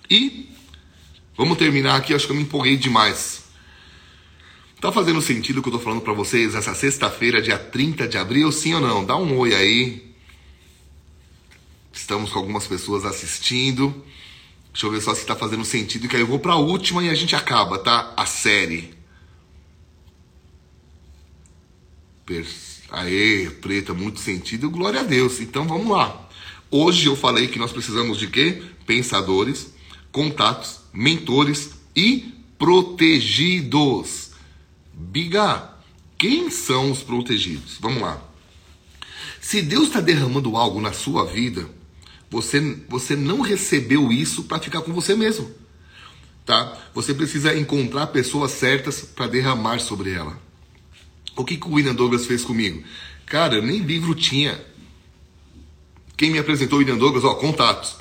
E 0.08 0.48
vamos 1.36 1.58
terminar 1.58 1.96
aqui, 1.96 2.14
acho 2.14 2.28
que 2.28 2.32
eu 2.34 2.38
me 2.38 2.44
empolguei 2.44 2.78
demais. 2.78 3.45
Tá 4.86 4.92
fazendo 4.92 5.20
sentido 5.20 5.58
o 5.58 5.64
que 5.64 5.70
eu 5.70 5.74
tô 5.74 5.80
falando 5.80 6.02
para 6.02 6.14
vocês 6.14 6.54
essa 6.54 6.76
sexta-feira, 6.76 7.42
dia 7.42 7.58
30 7.58 8.08
de 8.08 8.20
abril, 8.20 8.52
sim 8.52 8.76
ou 8.76 8.80
não? 8.80 9.04
Dá 9.04 9.18
um 9.18 9.36
oi 9.36 9.56
aí. 9.56 10.14
Estamos 11.92 12.32
com 12.32 12.38
algumas 12.38 12.68
pessoas 12.68 13.04
assistindo. 13.04 14.06
Deixa 14.72 14.86
eu 14.86 14.92
ver 14.92 15.02
só 15.02 15.16
se 15.16 15.26
tá 15.26 15.36
fazendo 15.36 15.66
sentido, 15.66 16.08
que 16.08 16.16
aí 16.16 16.22
eu 16.22 16.28
vou 16.28 16.38
pra 16.38 16.58
última 16.58 17.04
e 17.04 17.10
a 17.10 17.16
gente 17.16 17.36
acaba, 17.36 17.80
tá? 17.80 18.14
A 18.16 18.28
série. 18.28 18.94
Aê, 22.92 23.50
preta, 23.50 23.92
muito 23.92 24.20
sentido, 24.20 24.70
glória 24.70 25.00
a 25.00 25.04
Deus. 25.04 25.40
Então 25.40 25.68
vamos 25.68 25.88
lá. 25.88 26.30
Hoje 26.70 27.08
eu 27.08 27.16
falei 27.16 27.48
que 27.48 27.58
nós 27.58 27.72
precisamos 27.72 28.20
de 28.20 28.28
quê? 28.28 28.62
Pensadores, 28.86 29.74
contatos, 30.12 30.82
mentores 30.94 31.72
e 31.96 32.36
protegidos. 32.60 34.25
Biga, 34.98 35.72
quem 36.18 36.50
são 36.50 36.90
os 36.90 37.04
protegidos? 37.04 37.78
Vamos 37.82 38.02
lá. 38.02 38.22
Se 39.42 39.62
Deus 39.62 39.88
está 39.88 40.00
derramando 40.00 40.56
algo 40.56 40.80
na 40.80 40.94
sua 40.94 41.26
vida, 41.26 41.70
você, 42.32 42.80
você 42.88 43.16
não 43.16 43.42
recebeu 43.42 44.12
isso 44.12 44.44
para 44.44 44.60
ficar 44.60 44.82
com 44.82 44.94
você 44.94 45.16
mesmo. 45.16 45.52
Tá? 46.46 46.78
Você 46.94 47.14
precisa 47.14 47.58
encontrar 47.58 48.08
pessoas 48.08 48.52
certas 48.52 49.02
para 49.02 49.28
derramar 49.28 49.80
sobre 49.80 50.12
ela. 50.12 50.40
O 51.36 51.44
que, 51.44 51.58
que 51.58 51.68
o 51.68 51.74
William 51.74 51.94
Douglas 51.94 52.26
fez 52.26 52.46
comigo? 52.46 52.82
Cara, 53.26 53.62
nem 53.62 53.80
livro 53.80 54.16
tinha. 54.16 54.64
Quem 56.16 56.32
me 56.32 56.40
apresentou 56.40 56.78
o 56.78 56.80
William 56.80 56.98
Douglas, 56.98 57.26
ó, 57.26 57.36
contatos. 57.36 57.98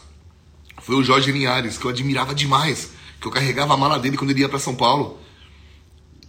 Foi 0.83 0.95
o 0.95 1.03
Jorge 1.03 1.33
Linhares, 1.33 1.77
que 1.77 1.85
eu 1.85 1.91
admirava 1.91 2.35
demais. 2.35 2.93
Que 3.21 3.27
eu 3.27 3.33
carregava 3.33 3.75
a 3.75 3.77
mala 3.77 3.99
dele 3.99 4.17
quando 4.17 4.31
ele 4.31 4.41
ia 4.41 4.49
para 4.49 4.59
São 4.59 4.77
Paulo. 4.77 5.19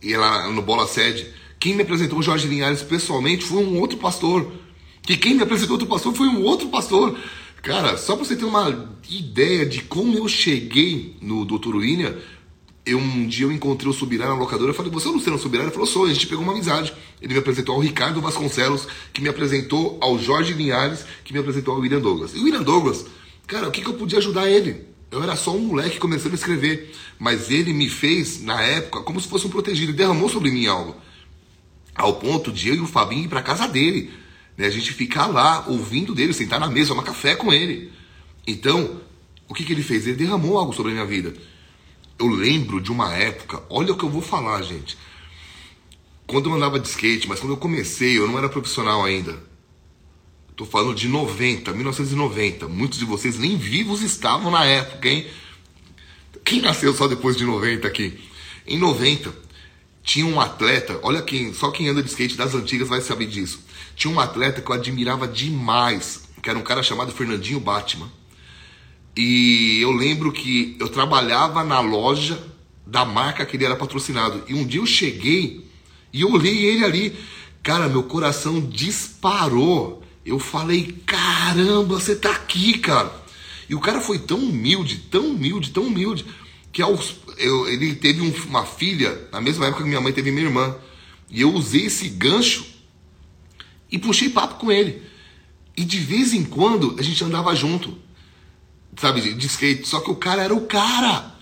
Ia 0.06 0.20
lá 0.20 0.52
no 0.52 0.62
Bola 0.62 0.88
Sede. 0.88 1.28
Quem 1.60 1.74
me 1.74 1.82
apresentou 1.82 2.20
o 2.20 2.24
Jorge 2.24 2.48
Linhares 2.48 2.84
pessoalmente 2.84 3.44
foi 3.44 3.63
um 3.63 3.80
outro 3.80 3.98
pastor. 3.98 4.52
Que 5.02 5.18
quem 5.18 5.34
me 5.34 5.41
apresentou 5.41 5.74
outro 5.74 5.88
pastor 5.88 6.13
foi 6.13 6.28
um 6.28 6.44
outro 6.44 6.70
pastor. 6.70 7.18
Cara, 7.63 7.98
só 7.98 8.15
pra 8.15 8.24
você 8.24 8.36
ter 8.36 8.46
uma 8.46 8.96
ideia 9.10 9.65
de 9.65 9.82
como 9.82 10.15
eu 10.15 10.28
cheguei 10.28 11.18
no 11.20 11.44
Dr. 11.44 11.76
William, 11.78 12.15
eu, 12.86 13.00
um 13.00 13.26
dia 13.26 13.48
eu 13.48 13.52
encontrei 13.52 13.89
o 13.89 13.94
Subirá 13.94 14.28
na 14.28 14.36
locadora, 14.36 14.70
eu 14.70 14.76
falei, 14.76 14.91
você 14.91 15.08
não 15.08 15.20
será 15.20 15.36
o 15.36 15.39
Subirá? 15.39 15.63
Ele 15.63 15.72
falou, 15.72 15.88
sou, 15.88 16.06
a 16.06 16.13
gente 16.13 16.28
pegou 16.28 16.44
uma 16.44 16.54
amizade. 16.54 16.94
Ele 17.20 17.34
me 17.34 17.39
apresentou 17.39 17.74
ao 17.74 17.82
Ricardo 17.82 18.22
Vasconcelos, 18.22 18.88
que 19.12 19.22
me 19.22 19.30
apresentou 19.30 19.98
ao 20.00 20.20
Jorge 20.20 20.54
Linhares, 20.54 21.04
que 21.24 21.34
me 21.34 21.39
apresentou 21.39 21.74
ao 21.74 21.80
William 21.80 22.00
Douglas. 22.00 22.36
E 22.36 22.38
o 22.38 22.44
William 22.44 22.62
Douglas, 22.62 23.08
cara, 23.48 23.68
o 23.68 23.72
que, 23.72 23.82
que 23.82 23.88
eu 23.88 23.96
podia 23.96 24.20
ajudar 24.20 24.48
ele? 24.48 24.86
Eu 25.12 25.24
era 25.24 25.36
só 25.36 25.56
um 25.56 25.60
moleque 25.60 26.00
começando 26.00 26.34
a 26.34 26.36
escrever, 26.36 26.94
mas 27.18 27.50
ele 27.50 27.74
me 27.74 27.89
fez, 27.89 28.41
na 28.41 28.62
época, 28.62 29.02
como 29.04 29.22
se 29.22 29.28
fosse 29.28 29.48
um 29.48 29.50
protegido, 29.50 29.91
ele 29.91 29.98
derramou 29.98 30.30
sobre 30.30 30.52
mim 30.52 30.68
algo. 30.68 30.96
Ao 31.94 32.15
ponto 32.15 32.52
de 32.52 32.70
eu 32.70 32.76
e 32.76 32.82
o 32.82 32.88
Fabinho 32.88 33.26
ir 33.26 33.30
pra 33.30 33.41
casa 33.41 33.68
dele 33.68 34.12
né? 34.58 34.65
A 34.68 34.70
gente 34.70 34.94
ficar 34.94 35.28
lá 35.28 35.65
ouvindo 35.68 36.15
dele, 36.15 36.34
sentar 36.34 36.60
na 36.60 36.68
mesa, 36.68 36.89
tomar 36.89 37.04
café 37.04 37.36
com 37.36 37.52
ele. 37.52 37.91
Então, 38.48 39.02
o 39.48 39.54
que, 39.54 39.63
que 39.63 39.74
ele 39.74 39.84
fez? 39.84 40.08
Ele 40.08 40.15
derramou 40.15 40.58
algo 40.58 40.74
sobre 40.74 40.91
a 40.91 40.96
minha 40.96 41.06
vida. 41.06 41.34
Eu 42.18 42.28
lembro 42.28 42.80
de 42.80 42.91
uma 42.91 43.13
época, 43.13 43.62
olha 43.70 43.91
o 43.91 43.98
que 43.98 44.06
eu 44.06 44.10
vou 44.10 44.22
falar, 44.22 44.62
gente. 44.62 44.98
Quando 46.26 46.50
eu 46.50 46.56
andava 46.56 46.80
de 46.80 46.88
skate, 46.88 47.28
mas 47.28 47.39
quando 47.39 47.52
eu 47.52 47.58
comecei, 47.58 48.18
eu 48.18 48.28
não 48.28 48.38
era 48.38 48.50
profissional 48.50 49.04
ainda. 49.04 49.38
Tô 50.56 50.65
falando 50.65 50.96
de 50.96 51.10
90, 51.10 51.74
1990. 51.74 52.68
Muitos 52.70 52.98
de 52.98 53.06
vocês 53.06 53.38
nem 53.38 53.58
vivos 53.58 54.02
estavam 54.02 54.50
na 54.50 54.63
época, 54.63 55.10
hein? 55.10 55.28
Quem 56.46 56.62
nasceu 56.62 56.94
só 56.94 57.08
depois 57.08 57.36
de 57.36 57.44
90 57.44 57.86
aqui? 57.86 58.18
Em 58.65 58.78
90, 58.78 59.36
tinha 60.02 60.26
um 60.26 60.39
atleta, 60.39 60.98
olha 61.04 61.22
quem, 61.22 61.54
só 61.54 61.72
quem 61.72 61.89
anda 61.89 62.02
de 62.02 62.10
skate 62.10 62.38
das 62.38 62.56
antigas 62.56 62.88
vai 62.88 63.02
saber 63.02 63.26
disso. 63.26 63.60
Tinha 63.96 64.13
um 64.13 64.20
atleta 64.20 64.62
que 64.62 64.70
eu 64.70 64.76
admirava 64.76 65.28
demais, 65.28 66.24
que 66.41 66.50
era 66.50 66.58
um 66.58 66.63
cara 66.63 66.82
chamado 66.82 67.12
Fernandinho 67.12 67.60
Batman. 67.60 68.10
E 69.18 69.80
eu 69.82 69.91
lembro 69.91 70.32
que 70.32 70.78
eu 70.80 70.88
trabalhava 70.88 71.63
na 71.63 71.82
loja 71.82 72.41
da 72.86 73.04
marca 73.04 73.46
que 73.46 73.58
ele 73.58 73.65
era 73.65 73.76
patrocinado. 73.76 74.44
E 74.48 74.54
um 74.54 74.65
dia 74.65 74.80
eu 74.80 74.86
cheguei 74.86 75.68
e 76.13 76.24
olhei 76.24 76.65
ele 76.65 76.86
ali. 76.86 77.18
Cara, 77.62 77.89
meu 77.89 78.04
coração 78.04 78.62
disparou. 78.62 80.05
Eu 80.26 80.40
falei, 80.40 81.04
caramba, 81.06 82.00
você 82.00 82.16
tá 82.16 82.32
aqui, 82.32 82.80
cara. 82.80 83.14
E 83.70 83.76
o 83.76 83.80
cara 83.80 84.02
foi 84.02 84.20
tão 84.20 84.40
humilde, 84.40 84.98
tão 85.12 85.28
humilde, 85.28 85.72
tão 85.72 85.84
humilde, 85.84 86.26
que 86.72 86.82
aos, 86.82 87.16
eu, 87.38 87.68
ele 87.70 87.96
teve 87.96 88.22
um, 88.22 88.34
uma 88.48 88.66
filha 88.66 89.28
na 89.32 89.40
mesma 89.40 89.68
época 89.68 89.84
que 89.84 89.90
minha 89.90 90.02
mãe 90.02 90.12
teve 90.12 90.32
minha 90.32 90.48
irmã. 90.48 90.76
E 91.30 91.42
eu 91.42 91.54
usei 91.54 91.86
esse 91.86 92.10
gancho 92.10 92.66
e 93.92 94.00
puxei 94.00 94.30
papo 94.30 94.56
com 94.56 94.72
ele. 94.72 95.02
E 95.78 95.84
de 95.84 95.98
vez 96.00 96.34
em 96.34 96.44
quando 96.44 96.96
a 96.98 97.02
gente 97.02 97.24
andava 97.24 97.56
junto, 97.56 97.98
sabe, 98.98 99.34
de 99.34 99.46
skate. 99.46 99.88
Só 99.88 100.00
que 100.00 100.10
o 100.10 100.16
cara 100.16 100.44
era 100.44 100.54
o 100.54 100.66
cara. 100.66 101.36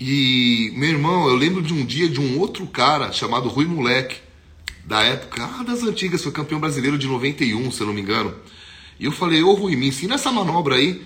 E 0.00 0.72
meu 0.74 0.88
irmão, 0.88 1.28
eu 1.28 1.36
lembro 1.36 1.60
de 1.60 1.74
um 1.74 1.84
dia 1.84 2.08
de 2.08 2.20
um 2.20 2.38
outro 2.38 2.66
cara 2.66 3.12
chamado 3.12 3.48
Rui 3.48 3.66
Moleque, 3.66 4.16
da 4.90 5.04
época 5.04 5.44
ah, 5.44 5.62
das 5.62 5.84
antigas, 5.84 6.20
foi 6.20 6.32
campeão 6.32 6.58
brasileiro 6.58 6.98
de 6.98 7.06
91, 7.06 7.70
se 7.70 7.80
eu 7.80 7.86
não 7.86 7.94
me 7.94 8.00
engano. 8.00 8.34
E 8.98 9.04
eu 9.04 9.12
falei, 9.12 9.40
ô 9.40 9.54
Rui, 9.54 9.76
me 9.76 9.86
ensina 9.86 10.16
essa 10.16 10.32
manobra 10.32 10.74
aí. 10.74 11.00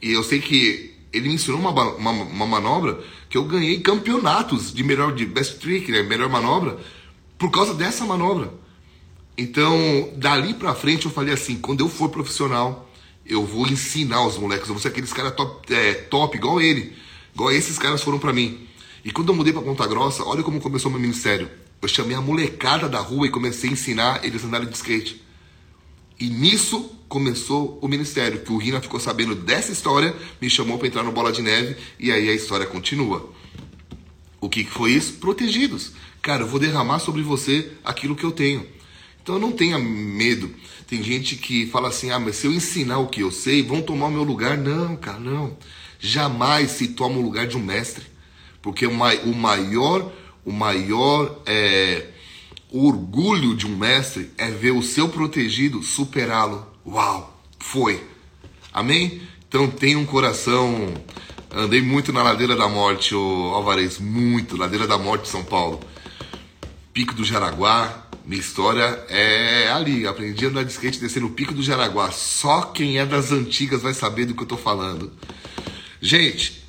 E 0.00 0.12
eu 0.12 0.22
sei 0.22 0.40
que 0.40 0.94
ele 1.12 1.28
me 1.28 1.34
ensinou 1.34 1.58
uma, 1.58 1.70
uma, 1.70 2.10
uma 2.12 2.46
manobra 2.46 3.00
que 3.28 3.36
eu 3.36 3.42
ganhei 3.42 3.80
campeonatos 3.80 4.72
de 4.72 4.84
melhor 4.84 5.12
de 5.12 5.26
best 5.26 5.58
trick, 5.58 5.90
né, 5.90 6.04
melhor 6.04 6.28
manobra, 6.28 6.78
por 7.36 7.50
causa 7.50 7.74
dessa 7.74 8.04
manobra. 8.04 8.54
Então, 9.36 10.10
dali 10.16 10.54
pra 10.54 10.72
frente 10.72 11.06
eu 11.06 11.10
falei 11.10 11.34
assim, 11.34 11.56
quando 11.56 11.80
eu 11.80 11.88
for 11.88 12.10
profissional, 12.10 12.88
eu 13.26 13.44
vou 13.44 13.66
ensinar 13.66 14.24
os 14.24 14.38
moleques, 14.38 14.68
eu 14.68 14.74
vou 14.74 14.80
ser 14.80 14.88
aqueles 14.88 15.12
caras 15.12 15.34
top, 15.34 15.74
é, 15.74 15.92
top, 15.94 16.36
igual 16.36 16.60
ele, 16.60 16.92
igual 17.34 17.50
esses 17.50 17.80
caras 17.80 18.00
foram 18.00 18.20
para 18.20 18.32
mim. 18.32 18.64
E 19.04 19.10
quando 19.10 19.30
eu 19.30 19.34
mudei 19.34 19.52
para 19.52 19.60
Ponta 19.60 19.88
Grossa, 19.88 20.22
olha 20.22 20.44
como 20.44 20.60
começou 20.60 20.88
meu 20.88 21.00
ministério. 21.00 21.50
Eu 21.84 21.88
chamei 21.88 22.16
a 22.16 22.20
molecada 22.22 22.88
da 22.88 22.98
rua 22.98 23.26
e 23.26 23.30
comecei 23.30 23.68
a 23.68 23.72
ensinar 23.74 24.24
eles 24.24 24.42
a 24.42 24.46
andarem 24.46 24.66
de 24.66 24.74
skate. 24.74 25.22
E 26.18 26.30
nisso 26.30 26.98
começou 27.10 27.78
o 27.82 27.86
ministério, 27.86 28.40
que 28.40 28.50
o 28.50 28.56
Rina 28.56 28.80
ficou 28.80 28.98
sabendo 28.98 29.34
dessa 29.34 29.70
história, 29.70 30.16
me 30.40 30.48
chamou 30.48 30.78
para 30.78 30.88
entrar 30.88 31.02
no 31.02 31.12
Bola 31.12 31.30
de 31.30 31.42
Neve 31.42 31.76
e 32.00 32.10
aí 32.10 32.30
a 32.30 32.32
história 32.32 32.64
continua. 32.64 33.30
O 34.40 34.48
que 34.48 34.64
foi 34.64 34.92
isso? 34.92 35.12
Protegidos. 35.14 35.92
Cara, 36.22 36.44
eu 36.44 36.46
vou 36.46 36.58
derramar 36.58 37.00
sobre 37.00 37.20
você 37.20 37.72
aquilo 37.84 38.16
que 38.16 38.24
eu 38.24 38.32
tenho. 38.32 38.66
Então 39.22 39.38
não 39.38 39.52
tenha 39.52 39.78
medo. 39.78 40.54
Tem 40.86 41.02
gente 41.02 41.36
que 41.36 41.66
fala 41.66 41.88
assim: 41.88 42.10
ah, 42.10 42.18
mas 42.18 42.36
se 42.36 42.46
eu 42.46 42.52
ensinar 42.52 42.96
o 42.96 43.08
que 43.08 43.20
eu 43.20 43.30
sei, 43.30 43.62
vão 43.62 43.82
tomar 43.82 44.06
o 44.06 44.10
meu 44.10 44.22
lugar. 44.22 44.56
Não, 44.56 44.96
cara, 44.96 45.20
não. 45.20 45.54
Jamais 46.00 46.70
se 46.70 46.88
toma 46.88 47.18
o 47.18 47.22
lugar 47.22 47.46
de 47.46 47.58
um 47.58 47.62
mestre. 47.62 48.06
Porque 48.62 48.86
o 48.86 49.34
maior, 49.34 50.10
o 50.44 50.52
maior 50.52 51.42
é, 51.46 52.06
orgulho 52.70 53.54
de 53.54 53.66
um 53.66 53.76
mestre 53.76 54.30
é 54.36 54.50
ver 54.50 54.72
o 54.72 54.82
seu 54.82 55.08
protegido 55.08 55.82
superá-lo. 55.82 56.66
Uau, 56.86 57.40
foi. 57.58 58.02
Amém? 58.72 59.22
Então 59.48 59.68
tenha 59.68 59.98
um 59.98 60.04
coração. 60.04 60.92
Andei 61.54 61.80
muito 61.80 62.12
na 62.12 62.22
Ladeira 62.22 62.56
da 62.56 62.68
Morte, 62.68 63.14
o 63.14 63.52
Alvarez, 63.54 63.98
muito. 63.98 64.56
Ladeira 64.56 64.86
da 64.86 64.98
Morte 64.98 65.28
São 65.28 65.44
Paulo. 65.44 65.80
Pico 66.92 67.14
do 67.14 67.24
Jaraguá. 67.24 68.02
Minha 68.26 68.40
história 68.40 69.04
é 69.08 69.70
ali. 69.70 70.06
Aprendi 70.06 70.46
a 70.46 70.48
andar 70.48 70.64
de 70.64 70.72
skate 70.72 70.98
descendo 70.98 71.26
o 71.26 71.30
Pico 71.30 71.54
do 71.54 71.62
Jaraguá. 71.62 72.10
Só 72.10 72.62
quem 72.62 72.98
é 72.98 73.06
das 73.06 73.30
antigas 73.30 73.82
vai 73.82 73.94
saber 73.94 74.24
do 74.24 74.34
que 74.34 74.42
eu 74.42 74.46
tô 74.46 74.56
falando. 74.56 75.12
Gente, 76.00 76.64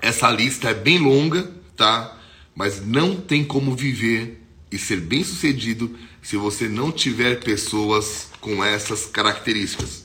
essa 0.00 0.30
lista 0.30 0.70
é 0.70 0.74
bem 0.74 0.98
longa, 0.98 1.50
tá? 1.76 2.16
Mas 2.54 2.84
não 2.84 3.16
tem 3.16 3.44
como 3.44 3.74
viver 3.74 4.40
e 4.70 4.78
ser 4.78 5.00
bem 5.00 5.22
sucedido 5.22 5.96
se 6.22 6.36
você 6.36 6.68
não 6.68 6.90
tiver 6.90 7.40
pessoas 7.42 8.28
com 8.40 8.64
essas 8.64 9.06
características. 9.06 10.04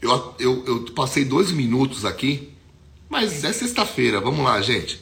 Eu, 0.00 0.34
eu, 0.38 0.64
eu 0.66 0.80
passei 0.94 1.24
dois 1.24 1.50
minutos 1.50 2.04
aqui, 2.04 2.50
mas 3.08 3.44
é 3.44 3.52
sexta-feira, 3.52 4.20
vamos 4.20 4.44
lá, 4.44 4.60
gente. 4.60 5.00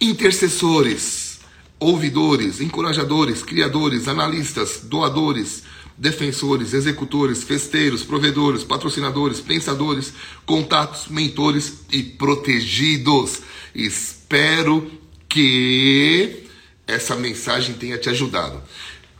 Intercessores, 0.00 1.40
ouvidores, 1.78 2.60
encorajadores, 2.60 3.42
criadores, 3.42 4.06
analistas, 4.06 4.80
doadores, 4.84 5.62
defensores, 5.96 6.74
executores, 6.74 7.42
festeiros, 7.42 8.04
provedores, 8.04 8.64
patrocinadores, 8.64 9.40
pensadores, 9.40 10.12
contatos, 10.46 11.08
mentores 11.08 11.80
e 11.90 12.02
protegidos. 12.02 13.40
Espero 13.74 14.90
que 15.30 16.44
essa 16.86 17.16
mensagem 17.16 17.76
tenha 17.76 17.96
te 17.96 18.10
ajudado. 18.10 18.60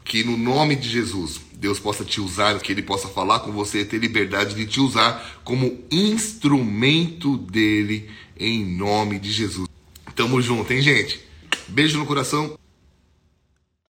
Que 0.04 0.24
no 0.24 0.36
nome 0.36 0.74
de 0.74 0.88
Jesus, 0.88 1.40
Deus 1.52 1.78
possa 1.78 2.04
te 2.04 2.20
usar, 2.20 2.58
que 2.58 2.72
Ele 2.72 2.82
possa 2.82 3.08
falar 3.08 3.40
com 3.40 3.52
você, 3.52 3.84
ter 3.84 3.98
liberdade 3.98 4.54
de 4.56 4.66
te 4.66 4.80
usar 4.80 5.40
como 5.44 5.78
instrumento 5.90 7.38
dele, 7.38 8.10
em 8.36 8.64
nome 8.64 9.18
de 9.20 9.30
Jesus. 9.30 9.68
Tamo 10.16 10.42
junto, 10.42 10.72
hein, 10.72 10.82
gente? 10.82 11.20
Beijo 11.68 11.96
no 11.96 12.06
coração. 12.06 12.59